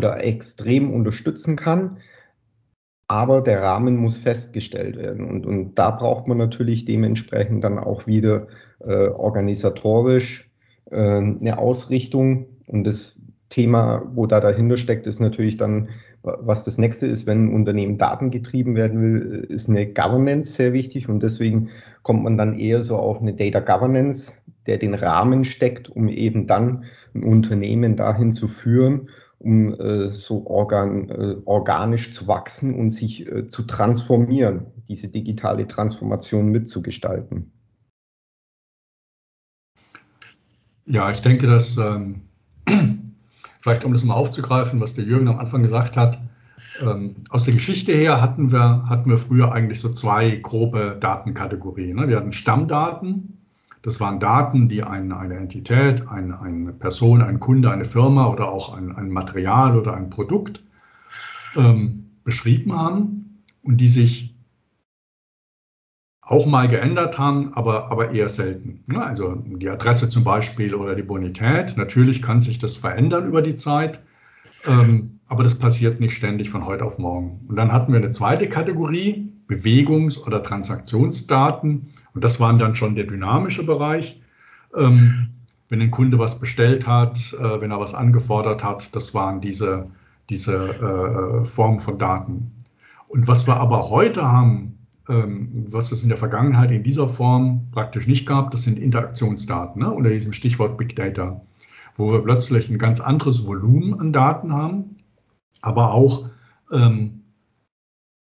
da 0.00 0.16
extrem 0.16 0.92
unterstützen 0.92 1.56
kann. 1.56 1.98
Aber 3.10 3.40
der 3.40 3.60
Rahmen 3.60 3.96
muss 3.96 4.16
festgestellt 4.16 4.96
werden. 4.96 5.28
Und, 5.28 5.44
und 5.44 5.76
da 5.76 5.90
braucht 5.90 6.28
man 6.28 6.38
natürlich 6.38 6.84
dementsprechend 6.84 7.64
dann 7.64 7.76
auch 7.76 8.06
wieder 8.06 8.46
äh, 8.78 9.08
organisatorisch 9.08 10.48
äh, 10.92 10.96
eine 10.96 11.58
Ausrichtung. 11.58 12.46
Und 12.68 12.84
das 12.84 13.20
Thema, 13.48 14.08
wo 14.14 14.26
da 14.26 14.38
dahinter 14.38 14.76
steckt, 14.76 15.08
ist 15.08 15.18
natürlich 15.18 15.56
dann, 15.56 15.88
was 16.22 16.64
das 16.64 16.78
nächste 16.78 17.08
ist, 17.08 17.26
wenn 17.26 17.46
ein 17.46 17.52
Unternehmen 17.52 17.98
datengetrieben 17.98 18.76
werden 18.76 19.02
will, 19.02 19.44
ist 19.48 19.68
eine 19.68 19.92
Governance 19.92 20.52
sehr 20.52 20.72
wichtig. 20.72 21.08
Und 21.08 21.24
deswegen 21.24 21.70
kommt 22.04 22.22
man 22.22 22.38
dann 22.38 22.56
eher 22.60 22.80
so 22.80 22.94
auf 22.94 23.20
eine 23.20 23.34
Data 23.34 23.58
Governance, 23.58 24.34
der 24.68 24.78
den 24.78 24.94
Rahmen 24.94 25.44
steckt, 25.44 25.88
um 25.88 26.08
eben 26.08 26.46
dann 26.46 26.84
ein 27.12 27.24
Unternehmen 27.24 27.96
dahin 27.96 28.34
zu 28.34 28.46
führen 28.46 29.08
um 29.40 29.72
äh, 29.80 30.08
so 30.08 30.46
organ, 30.46 31.08
äh, 31.08 31.36
organisch 31.46 32.12
zu 32.12 32.28
wachsen 32.28 32.74
und 32.74 32.90
sich 32.90 33.26
äh, 33.26 33.46
zu 33.46 33.62
transformieren, 33.62 34.66
diese 34.86 35.08
digitale 35.08 35.66
Transformation 35.66 36.50
mitzugestalten. 36.50 37.50
Ja, 40.84 41.10
ich 41.10 41.20
denke, 41.20 41.46
dass 41.46 41.76
ähm, 41.78 42.22
vielleicht 43.60 43.84
um 43.84 43.92
das 43.92 44.04
mal 44.04 44.14
aufzugreifen, 44.14 44.80
was 44.80 44.94
der 44.94 45.04
Jürgen 45.04 45.28
am 45.28 45.38
Anfang 45.38 45.62
gesagt 45.62 45.96
hat, 45.96 46.20
ähm, 46.80 47.16
aus 47.30 47.44
der 47.44 47.54
Geschichte 47.54 47.92
her 47.92 48.20
hatten 48.20 48.52
wir, 48.52 48.84
hatten 48.88 49.08
wir 49.08 49.18
früher 49.18 49.52
eigentlich 49.52 49.80
so 49.80 49.90
zwei 49.90 50.36
grobe 50.36 50.98
Datenkategorien. 51.00 51.96
Ne? 51.96 52.08
Wir 52.08 52.16
hatten 52.16 52.32
Stammdaten, 52.32 53.39
das 53.82 54.00
waren 54.00 54.20
Daten, 54.20 54.68
die 54.68 54.82
eine, 54.82 55.16
eine 55.16 55.36
Entität, 55.36 56.06
eine, 56.08 56.40
eine 56.40 56.72
Person, 56.72 57.22
ein 57.22 57.40
Kunde, 57.40 57.70
eine 57.70 57.84
Firma 57.84 58.28
oder 58.28 58.50
auch 58.50 58.74
ein, 58.74 58.94
ein 58.94 59.10
Material 59.10 59.78
oder 59.78 59.94
ein 59.94 60.10
Produkt 60.10 60.62
ähm, 61.56 62.10
beschrieben 62.24 62.72
haben 62.76 63.44
und 63.62 63.78
die 63.78 63.88
sich 63.88 64.34
auch 66.20 66.46
mal 66.46 66.68
geändert 66.68 67.18
haben, 67.18 67.54
aber, 67.54 67.90
aber 67.90 68.12
eher 68.12 68.28
selten. 68.28 68.84
Ne? 68.86 69.04
Also 69.04 69.34
die 69.34 69.68
Adresse 69.68 70.08
zum 70.08 70.22
Beispiel 70.22 70.74
oder 70.74 70.94
die 70.94 71.02
Bonität. 71.02 71.76
Natürlich 71.76 72.22
kann 72.22 72.40
sich 72.40 72.58
das 72.58 72.76
verändern 72.76 73.26
über 73.26 73.42
die 73.42 73.56
Zeit, 73.56 74.00
ähm, 74.64 75.18
aber 75.26 75.42
das 75.42 75.58
passiert 75.58 75.98
nicht 75.98 76.14
ständig 76.14 76.50
von 76.50 76.66
heute 76.66 76.84
auf 76.84 76.98
morgen. 76.98 77.40
Und 77.48 77.56
dann 77.56 77.72
hatten 77.72 77.92
wir 77.92 77.98
eine 77.98 78.12
zweite 78.12 78.48
Kategorie, 78.48 79.32
Bewegungs- 79.50 80.18
oder 80.18 80.42
Transaktionsdaten. 80.42 81.88
Und 82.14 82.24
das 82.24 82.40
waren 82.40 82.58
dann 82.58 82.76
schon 82.76 82.94
der 82.94 83.04
dynamische 83.04 83.64
Bereich. 83.64 84.20
Ähm, 84.76 85.30
wenn 85.68 85.80
ein 85.80 85.90
Kunde 85.90 86.18
was 86.18 86.38
bestellt 86.38 86.86
hat, 86.86 87.34
äh, 87.34 87.60
wenn 87.60 87.70
er 87.70 87.80
was 87.80 87.94
angefordert 87.94 88.62
hat, 88.62 88.94
das 88.94 89.12
waren 89.14 89.40
diese, 89.40 89.86
diese 90.28 90.54
äh, 90.54 91.44
Formen 91.44 91.80
von 91.80 91.98
Daten. 91.98 92.52
Und 93.08 93.26
was 93.26 93.46
wir 93.46 93.56
aber 93.56 93.90
heute 93.90 94.22
haben, 94.22 94.78
ähm, 95.08 95.66
was 95.68 95.90
es 95.90 96.02
in 96.04 96.08
der 96.08 96.18
Vergangenheit 96.18 96.70
in 96.70 96.84
dieser 96.84 97.08
Form 97.08 97.68
praktisch 97.72 98.06
nicht 98.06 98.26
gab, 98.26 98.52
das 98.52 98.62
sind 98.62 98.78
Interaktionsdaten 98.78 99.82
ne, 99.82 99.90
unter 99.90 100.10
diesem 100.10 100.32
Stichwort 100.32 100.78
Big 100.78 100.94
Data, 100.94 101.40
wo 101.96 102.12
wir 102.12 102.20
plötzlich 102.20 102.68
ein 102.70 102.78
ganz 102.78 103.00
anderes 103.00 103.46
Volumen 103.46 103.98
an 103.98 104.12
Daten 104.12 104.52
haben, 104.52 104.96
aber 105.62 105.92
auch 105.92 106.28
ähm, 106.72 107.19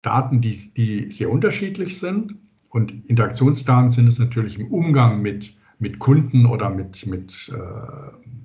Daten, 0.01 0.41
die, 0.41 0.55
die 0.75 1.11
sehr 1.11 1.31
unterschiedlich 1.31 1.99
sind 1.99 2.35
und 2.69 2.91
Interaktionsdaten 3.07 3.89
sind 3.89 4.07
es 4.07 4.19
natürlich 4.19 4.57
im 4.57 4.67
Umgang 4.67 5.21
mit, 5.21 5.53
mit 5.79 5.99
Kunden 5.99 6.45
oder 6.45 6.69
mit, 6.69 7.05
mit 7.05 7.51
äh, 7.53 7.57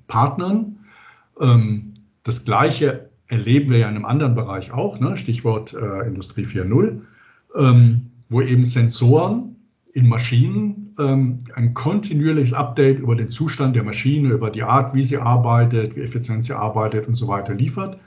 Partnern. 0.08 0.78
Ähm, 1.40 1.94
das 2.24 2.44
Gleiche 2.44 3.08
erleben 3.28 3.70
wir 3.70 3.78
ja 3.78 3.88
in 3.88 3.96
einem 3.96 4.04
anderen 4.04 4.34
Bereich 4.34 4.72
auch, 4.72 5.00
ne? 5.00 5.16
Stichwort 5.16 5.74
äh, 5.74 6.06
Industrie 6.06 6.44
4.0, 6.44 7.00
ähm, 7.56 8.10
wo 8.28 8.40
eben 8.40 8.64
Sensoren 8.64 9.56
in 9.92 10.08
Maschinen 10.08 10.94
ähm, 10.98 11.38
ein 11.54 11.74
kontinuierliches 11.74 12.52
Update 12.52 12.98
über 12.98 13.14
den 13.14 13.28
Zustand 13.28 13.76
der 13.76 13.82
Maschine, 13.82 14.30
über 14.30 14.50
die 14.50 14.62
Art, 14.62 14.94
wie 14.94 15.02
sie 15.02 15.18
arbeitet, 15.18 15.96
wie 15.96 16.00
effizient 16.00 16.44
sie 16.44 16.54
arbeitet 16.54 17.06
und 17.06 17.14
so 17.14 17.28
weiter 17.28 17.54
liefert. 17.54 17.98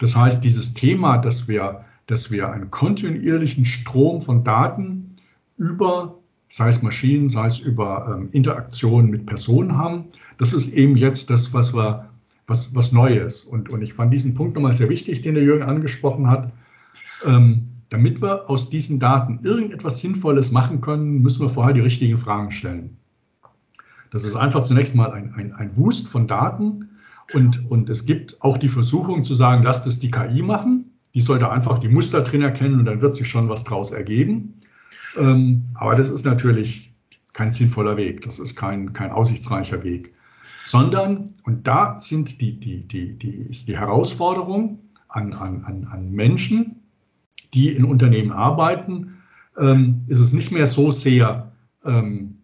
Das 0.00 0.16
heißt, 0.16 0.42
dieses 0.44 0.74
Thema, 0.74 1.18
dass 1.18 1.48
wir, 1.48 1.84
dass 2.06 2.30
wir 2.30 2.50
einen 2.50 2.70
kontinuierlichen 2.70 3.64
Strom 3.64 4.20
von 4.20 4.44
Daten 4.44 5.16
über, 5.56 6.18
sei 6.48 6.68
es 6.68 6.82
Maschinen, 6.82 7.28
sei 7.28 7.46
es 7.46 7.58
über 7.58 8.16
ähm, 8.18 8.28
Interaktionen 8.32 9.10
mit 9.10 9.26
Personen 9.26 9.76
haben. 9.76 10.06
Das 10.38 10.52
ist 10.52 10.72
eben 10.74 10.96
jetzt 10.96 11.30
das, 11.30 11.52
was 11.54 11.74
wir, 11.74 12.08
was, 12.46 12.74
was 12.74 12.92
Neues. 12.92 13.44
Und, 13.44 13.68
und 13.68 13.82
ich 13.82 13.94
fand 13.94 14.12
diesen 14.12 14.34
Punkt 14.34 14.54
nochmal 14.54 14.74
sehr 14.74 14.88
wichtig, 14.88 15.22
den 15.22 15.34
der 15.34 15.44
Jürgen 15.44 15.62
angesprochen 15.62 16.28
hat. 16.28 16.52
Ähm, 17.24 17.66
damit 17.90 18.22
wir 18.22 18.48
aus 18.48 18.70
diesen 18.70 19.00
Daten 19.00 19.40
irgendetwas 19.42 20.00
Sinnvolles 20.00 20.52
machen 20.52 20.80
können, 20.80 21.22
müssen 21.22 21.42
wir 21.42 21.48
vorher 21.48 21.74
die 21.74 21.80
richtigen 21.80 22.18
Fragen 22.18 22.50
stellen. 22.50 22.96
Das 24.10 24.24
ist 24.24 24.36
einfach 24.36 24.62
zunächst 24.62 24.94
mal 24.94 25.12
ein, 25.12 25.34
ein, 25.34 25.52
ein 25.52 25.76
Wust 25.76 26.08
von 26.08 26.26
Daten 26.26 26.88
und, 27.32 27.70
und 27.70 27.88
es 27.90 28.06
gibt 28.06 28.40
auch 28.42 28.58
die 28.58 28.68
Versuchung 28.68 29.24
zu 29.24 29.34
sagen, 29.34 29.62
lasst 29.62 29.86
es 29.86 30.00
die 30.00 30.10
KI 30.10 30.42
machen. 30.42 30.89
Die 31.14 31.20
sollte 31.20 31.50
einfach 31.50 31.78
die 31.78 31.88
Muster 31.88 32.22
drin 32.22 32.42
erkennen 32.42 32.78
und 32.78 32.84
dann 32.84 33.00
wird 33.00 33.16
sich 33.16 33.28
schon 33.28 33.48
was 33.48 33.64
draus 33.64 33.90
ergeben. 33.90 34.60
Ähm, 35.16 35.64
aber 35.74 35.94
das 35.94 36.08
ist 36.08 36.24
natürlich 36.24 36.92
kein 37.32 37.50
sinnvoller 37.50 37.96
Weg, 37.96 38.22
das 38.22 38.38
ist 38.38 38.56
kein, 38.56 38.92
kein 38.92 39.10
aussichtsreicher 39.10 39.82
Weg. 39.82 40.14
Sondern, 40.64 41.32
und 41.44 41.66
da 41.66 41.98
sind 41.98 42.40
die, 42.40 42.58
die, 42.60 42.86
die, 42.86 43.14
die, 43.14 43.30
ist 43.30 43.66
die 43.66 43.78
Herausforderung 43.78 44.78
an, 45.08 45.32
an, 45.32 45.88
an 45.90 46.12
Menschen, 46.12 46.76
die 47.54 47.70
in 47.70 47.84
Unternehmen 47.84 48.32
arbeiten, 48.32 49.14
ähm, 49.58 50.04
ist 50.06 50.20
es 50.20 50.32
nicht 50.32 50.52
mehr 50.52 50.66
so 50.66 50.90
sehr, 50.90 51.52
ähm, 51.84 52.38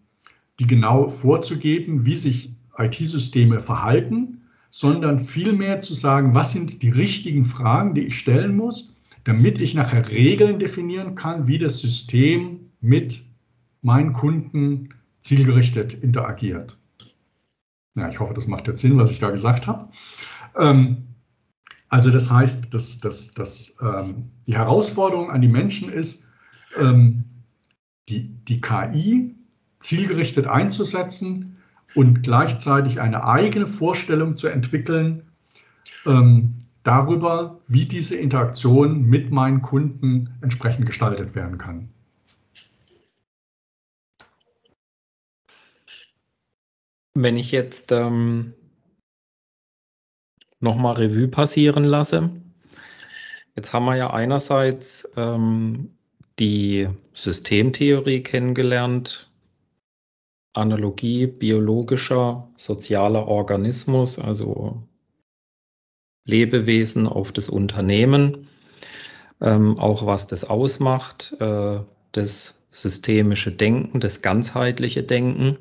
die 0.58 0.66
genau 0.66 1.08
vorzugeben, 1.08 2.04
wie 2.04 2.16
sich 2.16 2.54
IT-Systeme 2.78 3.60
verhalten, 3.60 4.42
sondern 4.78 5.18
vielmehr 5.18 5.80
zu 5.80 5.94
sagen, 5.94 6.34
was 6.34 6.52
sind 6.52 6.82
die 6.82 6.90
richtigen 6.90 7.46
Fragen, 7.46 7.94
die 7.94 8.02
ich 8.02 8.18
stellen 8.18 8.54
muss, 8.54 8.92
damit 9.24 9.58
ich 9.58 9.72
nachher 9.72 10.06
Regeln 10.10 10.58
definieren 10.58 11.14
kann, 11.14 11.46
wie 11.46 11.56
das 11.56 11.78
System 11.78 12.60
mit 12.82 13.24
meinen 13.80 14.12
Kunden 14.12 14.90
zielgerichtet 15.22 15.94
interagiert. 15.94 16.76
Ja, 17.94 18.10
ich 18.10 18.20
hoffe, 18.20 18.34
das 18.34 18.48
macht 18.48 18.68
jetzt 18.68 18.82
Sinn, 18.82 18.98
was 18.98 19.10
ich 19.10 19.18
da 19.18 19.30
gesagt 19.30 19.66
habe. 19.66 19.88
Ähm, 20.58 21.06
also 21.88 22.10
das 22.10 22.30
heißt, 22.30 22.74
dass, 22.74 22.98
dass, 22.98 23.32
dass 23.32 23.78
ähm, 23.80 24.30
die 24.46 24.56
Herausforderung 24.56 25.30
an 25.30 25.40
die 25.40 25.48
Menschen 25.48 25.90
ist, 25.90 26.28
ähm, 26.76 27.24
die, 28.10 28.28
die 28.44 28.60
KI 28.60 29.34
zielgerichtet 29.80 30.46
einzusetzen 30.46 31.55
und 31.96 32.22
gleichzeitig 32.22 33.00
eine 33.00 33.24
eigene 33.24 33.66
Vorstellung 33.66 34.36
zu 34.36 34.48
entwickeln, 34.48 35.22
ähm, 36.04 36.58
darüber, 36.82 37.58
wie 37.66 37.86
diese 37.86 38.16
Interaktion 38.16 39.02
mit 39.02 39.32
meinen 39.32 39.62
Kunden 39.62 40.36
entsprechend 40.42 40.84
gestaltet 40.84 41.34
werden 41.34 41.56
kann. 41.56 41.88
Wenn 47.14 47.38
ich 47.38 47.50
jetzt 47.50 47.90
ähm, 47.92 48.52
nochmal 50.60 50.96
Revue 50.96 51.28
passieren 51.28 51.84
lasse, 51.84 52.30
jetzt 53.56 53.72
haben 53.72 53.86
wir 53.86 53.96
ja 53.96 54.12
einerseits 54.12 55.08
ähm, 55.16 55.96
die 56.38 56.88
Systemtheorie 57.14 58.22
kennengelernt, 58.22 59.25
Analogie 60.56 61.26
biologischer, 61.26 62.48
sozialer 62.56 63.28
Organismus, 63.28 64.18
also 64.18 64.82
Lebewesen 66.24 67.06
auf 67.06 67.32
das 67.32 67.48
Unternehmen, 67.48 68.48
ähm, 69.40 69.78
auch 69.78 70.06
was 70.06 70.26
das 70.26 70.44
ausmacht, 70.44 71.36
äh, 71.40 71.78
das 72.12 72.62
systemische 72.70 73.52
Denken, 73.52 74.00
das 74.00 74.22
ganzheitliche 74.22 75.02
Denken. 75.02 75.58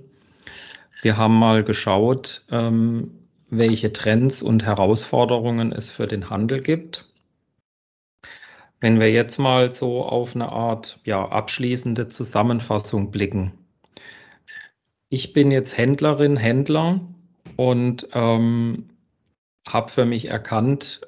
Wir 1.01 1.17
haben 1.17 1.37
mal 1.37 1.63
geschaut, 1.63 2.43
ähm, 2.49 3.11
welche 3.49 3.93
Trends 3.93 4.41
und 4.41 4.63
Herausforderungen 4.63 5.71
es 5.71 5.91
für 5.91 6.07
den 6.07 6.29
Handel 6.29 6.61
gibt. 6.61 7.05
Wenn 8.79 8.99
wir 8.99 9.11
jetzt 9.11 9.37
mal 9.37 9.71
so 9.71 10.03
auf 10.03 10.35
eine 10.35 10.49
Art 10.49 10.99
ja, 11.05 11.27
abschließende 11.27 12.07
Zusammenfassung 12.07 13.11
blicken. 13.11 13.64
Ich 15.09 15.33
bin 15.33 15.51
jetzt 15.51 15.77
Händlerin, 15.77 16.37
Händler 16.37 17.01
und 17.57 18.07
ähm, 18.13 18.89
habe 19.67 19.91
für 19.91 20.05
mich 20.05 20.29
erkannt, 20.29 21.01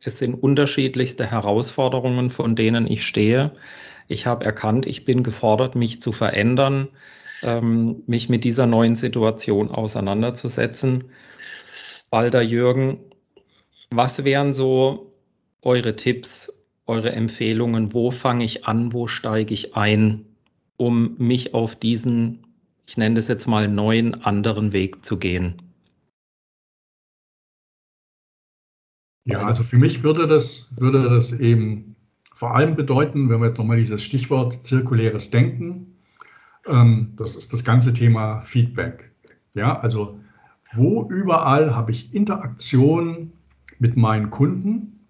es 0.00 0.18
sind 0.18 0.34
unterschiedlichste 0.34 1.30
Herausforderungen, 1.30 2.30
von 2.30 2.56
denen 2.56 2.86
ich 2.90 3.06
stehe. 3.06 3.52
Ich 4.06 4.26
habe 4.26 4.44
erkannt, 4.44 4.86
ich 4.86 5.04
bin 5.04 5.22
gefordert, 5.22 5.76
mich 5.76 6.02
zu 6.02 6.12
verändern, 6.12 6.88
ähm, 7.42 8.02
mich 8.06 8.28
mit 8.28 8.44
dieser 8.44 8.66
neuen 8.66 8.96
Situation 8.96 9.70
auseinanderzusetzen. 9.70 11.04
Walter 12.10 12.42
Jürgen, 12.42 12.98
was 13.90 14.24
wären 14.24 14.52
so 14.52 15.12
eure 15.62 15.96
Tipps, 15.96 16.52
eure 16.86 17.12
Empfehlungen? 17.12 17.94
Wo 17.94 18.10
fange 18.10 18.44
ich 18.44 18.66
an? 18.66 18.92
Wo 18.92 19.06
steige 19.06 19.54
ich 19.54 19.74
ein, 19.74 20.26
um 20.76 21.16
mich 21.18 21.54
auf 21.54 21.76
diesen, 21.76 22.43
ich 22.86 22.96
nenne 22.96 23.16
das 23.16 23.28
jetzt 23.28 23.46
mal, 23.46 23.68
neuen, 23.68 24.22
anderen 24.24 24.72
Weg 24.72 25.04
zu 25.04 25.18
gehen? 25.18 25.56
Ja, 29.26 29.42
also 29.42 29.64
für 29.64 29.78
mich 29.78 30.02
würde 30.02 30.26
das, 30.26 30.74
würde 30.76 31.08
das 31.08 31.32
eben 31.32 31.96
vor 32.34 32.54
allem 32.54 32.76
bedeuten, 32.76 33.30
wenn 33.30 33.40
wir 33.40 33.48
jetzt 33.48 33.58
nochmal 33.58 33.78
dieses 33.78 34.02
Stichwort 34.02 34.64
zirkuläres 34.66 35.30
Denken, 35.30 35.96
ähm, 36.66 37.14
das 37.16 37.36
ist 37.36 37.52
das 37.52 37.64
ganze 37.64 37.94
Thema 37.94 38.40
Feedback. 38.40 39.12
Ja, 39.54 39.80
also 39.80 40.20
wo 40.72 41.08
überall 41.08 41.74
habe 41.74 41.92
ich 41.92 42.12
Interaktion 42.12 43.32
mit 43.78 43.96
meinen 43.96 44.30
Kunden 44.30 45.06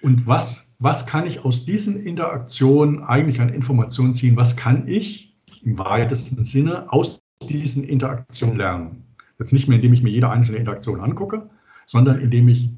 und 0.00 0.26
was, 0.26 0.74
was 0.78 1.06
kann 1.06 1.26
ich 1.26 1.44
aus 1.44 1.64
diesen 1.64 2.04
Interaktionen 2.04 3.04
eigentlich 3.04 3.40
an 3.40 3.50
Informationen 3.50 4.14
ziehen? 4.14 4.36
Was 4.36 4.56
kann 4.56 4.88
ich 4.88 5.31
im 5.62 5.78
weitesten 5.78 6.44
Sinne 6.44 6.92
aus 6.92 7.22
diesen 7.48 7.84
Interaktionen 7.84 8.56
lernen? 8.56 9.04
Jetzt 9.38 9.52
nicht 9.52 9.68
mehr, 9.68 9.76
indem 9.76 9.92
ich 9.92 10.02
mir 10.02 10.10
jede 10.10 10.30
einzelne 10.30 10.58
Interaktion 10.58 11.00
angucke, 11.00 11.48
sondern 11.86 12.20
indem 12.20 12.48
ich 12.48 12.70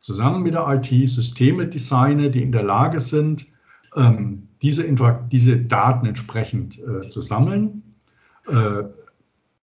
zusammen 0.00 0.42
mit 0.42 0.54
der 0.54 0.66
IT 0.68 1.08
Systeme 1.08 1.66
designe, 1.66 2.30
die 2.30 2.42
in 2.42 2.52
der 2.52 2.62
Lage 2.62 3.00
sind, 3.00 3.46
ähm, 3.96 4.48
diese, 4.62 4.84
diese, 5.30 5.56
Daten 5.58 6.06
entsprechend 6.06 6.78
äh, 6.78 7.08
zu 7.08 7.22
sammeln 7.22 7.82
äh, 8.46 8.82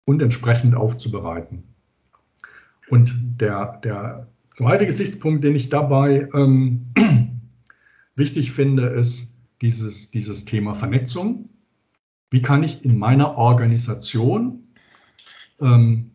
und 0.05 0.22
entsprechend 0.22 0.75
aufzubereiten. 0.75 1.62
Und 2.88 3.14
der, 3.40 3.79
der 3.85 4.27
zweite 4.51 4.87
Gesichtspunkt, 4.87 5.44
den 5.44 5.55
ich 5.55 5.68
dabei 5.68 6.29
ähm, 6.35 6.87
wichtig 8.16 8.53
finde, 8.53 8.87
ist 8.87 9.33
dieses, 9.62 10.11
dieses 10.11 10.44
Thema 10.44 10.75
Vernetzung. 10.75 11.48
Wie 12.32 12.42
kann 12.42 12.64
ich 12.64 12.84
in 12.84 12.98
meiner 12.98 13.36
Organisation 13.36 14.64
ähm, 15.60 16.10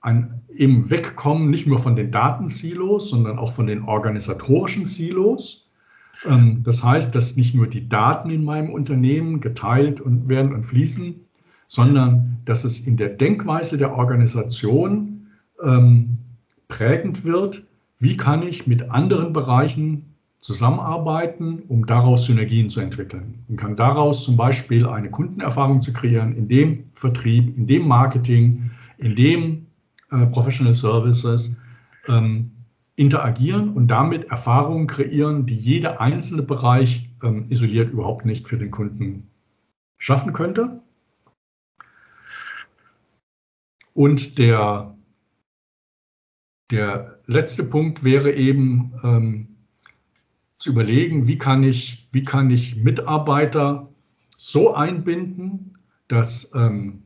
ein, 0.00 0.42
eben 0.54 0.90
wegkommen, 0.90 1.50
nicht 1.50 1.66
nur 1.66 1.78
von 1.78 1.96
den 1.96 2.10
Datensilos, 2.10 3.08
sondern 3.08 3.38
auch 3.38 3.52
von 3.52 3.66
den 3.66 3.84
organisatorischen 3.84 4.86
Silos. 4.86 5.66
Ähm, 6.26 6.62
das 6.62 6.84
heißt, 6.84 7.14
dass 7.14 7.36
nicht 7.36 7.54
nur 7.54 7.66
die 7.66 7.88
Daten 7.88 8.30
in 8.30 8.44
meinem 8.44 8.70
Unternehmen 8.70 9.40
geteilt 9.40 10.00
und 10.00 10.28
werden 10.28 10.52
und 10.54 10.64
fließen, 10.64 11.14
sondern 11.68 12.38
dass 12.44 12.64
es 12.64 12.86
in 12.86 12.98
der 12.98 13.08
Denkweise 13.08 13.78
der 13.78 13.94
Organisation 13.94 15.28
ähm, 15.62 16.18
prägend 16.68 17.24
wird, 17.24 17.64
wie 17.98 18.16
kann 18.16 18.42
ich 18.42 18.66
mit 18.66 18.90
anderen 18.90 19.32
Bereichen 19.32 20.13
zusammenarbeiten, 20.44 21.62
um 21.68 21.86
daraus 21.86 22.26
Synergien 22.26 22.68
zu 22.68 22.80
entwickeln. 22.80 23.42
Und 23.48 23.56
kann 23.56 23.76
daraus 23.76 24.24
zum 24.24 24.36
Beispiel 24.36 24.86
eine 24.86 25.10
Kundenerfahrung 25.10 25.80
zu 25.80 25.94
kreieren, 25.94 26.36
in 26.36 26.48
dem 26.48 26.84
Vertrieb, 26.92 27.56
in 27.56 27.66
dem 27.66 27.88
Marketing, 27.88 28.70
in 28.98 29.16
dem 29.16 29.66
äh, 30.10 30.26
Professional 30.26 30.74
Services 30.74 31.56
ähm, 32.08 32.50
interagieren 32.94 33.70
und 33.70 33.88
damit 33.88 34.24
Erfahrungen 34.24 34.86
kreieren, 34.86 35.46
die 35.46 35.56
jeder 35.56 36.02
einzelne 36.02 36.42
Bereich 36.42 37.08
ähm, 37.22 37.46
isoliert 37.48 37.90
überhaupt 37.90 38.26
nicht 38.26 38.46
für 38.46 38.58
den 38.58 38.70
Kunden 38.70 39.30
schaffen 39.96 40.34
könnte. 40.34 40.82
Und 43.94 44.36
der, 44.36 44.94
der 46.70 47.18
letzte 47.24 47.64
Punkt 47.64 48.04
wäre 48.04 48.34
eben 48.34 48.92
ähm, 49.02 49.53
zu 50.58 50.70
überlegen, 50.70 51.28
wie 51.28 51.38
kann, 51.38 51.62
ich, 51.62 52.08
wie 52.12 52.24
kann 52.24 52.50
ich 52.50 52.76
Mitarbeiter 52.76 53.88
so 54.36 54.74
einbinden, 54.74 55.78
dass 56.08 56.52
ähm, 56.54 57.02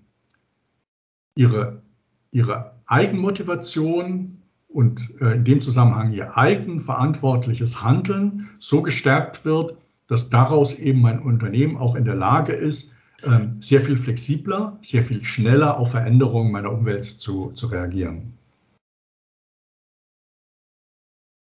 ihre, 1.35 1.83
ihre 2.31 2.75
Eigenmotivation 2.87 4.43
und 4.69 5.11
äh, 5.21 5.35
in 5.35 5.45
dem 5.45 5.61
Zusammenhang 5.61 6.13
ihr 6.13 6.37
eigenverantwortliches 6.37 7.83
Handeln 7.83 8.49
so 8.59 8.83
gestärkt 8.83 9.45
wird, 9.45 9.77
dass 10.09 10.31
daraus 10.31 10.75
eben 10.79 11.01
mein 11.01 11.21
Unternehmen 11.21 11.77
auch 11.77 11.95
in 11.95 12.05
der 12.05 12.15
Lage 12.15 12.53
ist, 12.53 12.95
ähm, 13.25 13.57
sehr 13.61 13.81
viel 13.81 13.97
flexibler, 13.97 14.79
sehr 14.83 15.03
viel 15.03 15.25
schneller 15.25 15.79
auf 15.79 15.91
Veränderungen 15.91 16.53
meiner 16.53 16.73
Umwelt 16.73 17.05
zu, 17.05 17.53
zu 17.53 17.67
reagieren. 17.67 18.38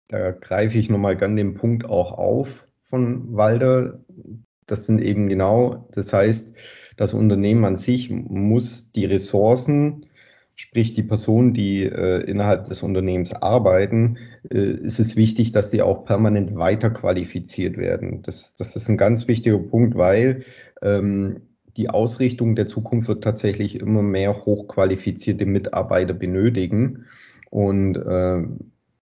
Da 0.08 0.32
greife 0.32 0.78
ich 0.78 0.90
nochmal 0.90 1.18
gern 1.18 1.36
den 1.36 1.56
Punkt 1.56 1.86
auch 1.86 2.12
auf 2.12 2.68
von 2.84 3.36
Walder. 3.36 4.00
Das 4.66 4.86
sind 4.86 5.02
eben 5.02 5.28
genau, 5.28 5.88
das 5.92 6.12
heißt, 6.14 6.56
das 6.98 7.14
Unternehmen 7.14 7.66
an 7.66 7.78
sich 7.78 8.10
muss 8.10 8.92
die 8.92 9.06
Ressourcen 9.06 10.08
sprich 10.58 10.94
die 10.94 11.04
Personen, 11.04 11.54
die 11.54 11.84
äh, 11.84 12.24
innerhalb 12.24 12.66
des 12.66 12.82
Unternehmens 12.82 13.32
arbeiten, 13.32 14.18
äh, 14.50 14.72
ist 14.72 15.00
es 15.00 15.16
wichtig, 15.16 15.52
dass 15.52 15.70
die 15.70 15.84
auch 15.84 16.04
permanent 16.04 16.56
weiter 16.56 16.90
qualifiziert 16.90 17.78
werden. 17.78 18.24
Das, 18.24 18.56
das 18.56 18.76
ist 18.76 18.90
ein 18.90 18.98
ganz 18.98 19.28
wichtiger 19.28 19.60
Punkt, 19.60 19.96
weil 19.96 20.44
ähm, 20.82 21.42
die 21.78 21.92
Ausrichtung 21.92 22.56
der 22.56 22.66
Zukunft 22.66 23.08
wird 23.08 23.24
tatsächlich 23.24 23.80
immer 23.80 24.02
mehr 24.02 24.46
hochqualifizierte 24.46 25.46
Mitarbeiter 25.46 26.16
benötigen 26.16 27.06
und 27.52 27.96
äh, 27.96 28.42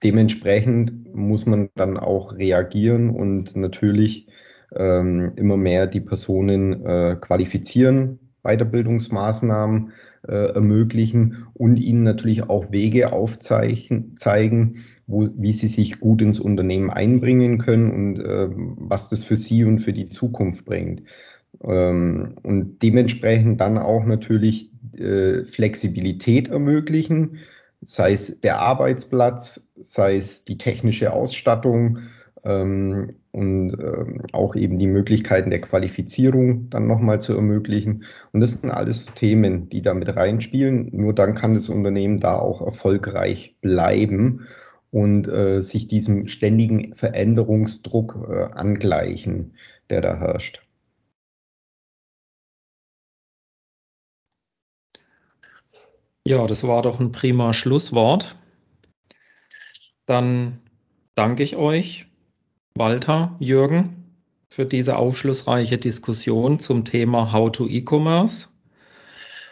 dementsprechend 0.03 1.15
muss 1.15 1.47
man 1.47 1.71
dann 1.75 1.97
auch 1.97 2.37
reagieren 2.37 3.11
und 3.11 3.57
natürlich 3.57 4.29
ähm, 4.75 5.33
immer 5.37 5.57
mehr 5.57 5.87
die 5.87 6.01
Personen 6.01 6.85
äh, 6.85 7.17
qualifizieren, 7.21 8.19
Weiterbildungsmaßnahmen 8.43 9.93
äh, 10.27 10.55
ermöglichen 10.55 11.47
und 11.55 11.77
ihnen 11.77 12.03
natürlich 12.03 12.49
auch 12.49 12.73
Wege 12.73 13.13
aufzeigen, 13.13 14.85
wo, 15.07 15.27
wie 15.37 15.53
sie 15.53 15.69
sich 15.69 16.01
gut 16.01 16.23
ins 16.23 16.41
Unternehmen 16.41 16.91
einbringen 16.91 17.59
können 17.59 17.91
und 17.91 18.21
äh, 18.21 18.49
was 18.51 19.09
das 19.09 19.25
für 19.25 19.37
sie 19.37 19.65
und 19.65 19.81
für 19.81 19.93
die 19.93 20.09
Zukunft 20.09 20.65
bringt. 20.65 21.03
Ähm, 21.63 22.37
und 22.43 22.83
dementsprechend 22.83 23.61
dann 23.61 23.79
auch 23.79 24.05
natürlich 24.05 24.71
äh, 24.97 25.45
Flexibilität 25.45 26.49
ermöglichen, 26.49 27.39
sei 27.85 28.13
es 28.13 28.41
der 28.41 28.61
Arbeitsplatz, 28.61 29.69
sei 29.83 30.17
es 30.17 30.45
die 30.45 30.59
technische 30.59 31.13
Ausstattung, 31.13 31.99
ähm, 32.45 33.15
und 33.33 33.73
ähm, 33.81 34.21
auch 34.33 34.55
eben 34.57 34.77
die 34.79 34.87
Möglichkeiten 34.87 35.51
der 35.51 35.61
Qualifizierung 35.61 36.69
dann 36.71 36.87
nochmal 36.87 37.21
zu 37.21 37.35
ermöglichen. 37.35 38.05
Und 38.33 38.41
das 38.41 38.53
sind 38.53 38.71
alles 38.71 39.07
Themen, 39.07 39.69
die 39.69 39.83
da 39.83 39.95
mit 39.95 40.15
reinspielen. 40.15 40.91
Nur 40.93 41.15
dann 41.15 41.35
kann 41.35 41.55
das 41.55 41.69
Unternehmen 41.69 42.19
da 42.21 42.35
auch 42.35 42.61
erfolgreich 42.61 43.57
bleiben 43.61 44.47
und 44.91 45.29
äh, 45.29 45.61
sich 45.61 45.89
diesem 45.89 46.29
ständigen 46.29 46.95
Veränderungsdruck 46.95 48.29
äh, 48.29 48.43
angleichen, 48.53 49.55
der 49.89 50.01
da 50.03 50.17
herrscht. 50.19 50.63
Ja, 56.27 56.47
das 56.47 56.65
war 56.65 56.83
doch 56.83 57.01
ein 57.01 57.11
prima 57.13 57.53
Schlusswort. 57.53 58.37
Dann 60.07 60.59
danke 61.15 61.43
ich 61.43 61.57
euch 61.57 62.07
Walter, 62.75 63.37
Jürgen, 63.39 64.05
für 64.49 64.67
diese 64.67 64.97
aufschlussreiche 64.97 65.79
Diskussion 65.79 66.59
zum 66.59 66.85
Thema 66.85 67.33
How 67.33 67.51
to 67.53 67.67
E-Commerce. 67.67 68.49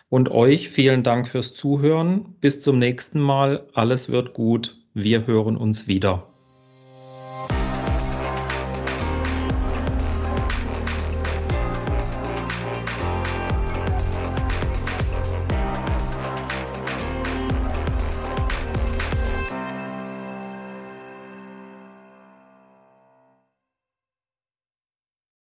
Und 0.08 0.30
euch 0.30 0.68
vielen 0.68 1.02
Dank 1.02 1.28
fürs 1.28 1.54
Zuhören. 1.54 2.34
Bis 2.40 2.60
zum 2.60 2.78
nächsten 2.78 3.20
Mal. 3.20 3.68
Alles 3.74 4.10
wird 4.10 4.34
gut. 4.34 4.76
Wir 4.92 5.26
hören 5.26 5.56
uns 5.56 5.86
wieder. 5.86 6.29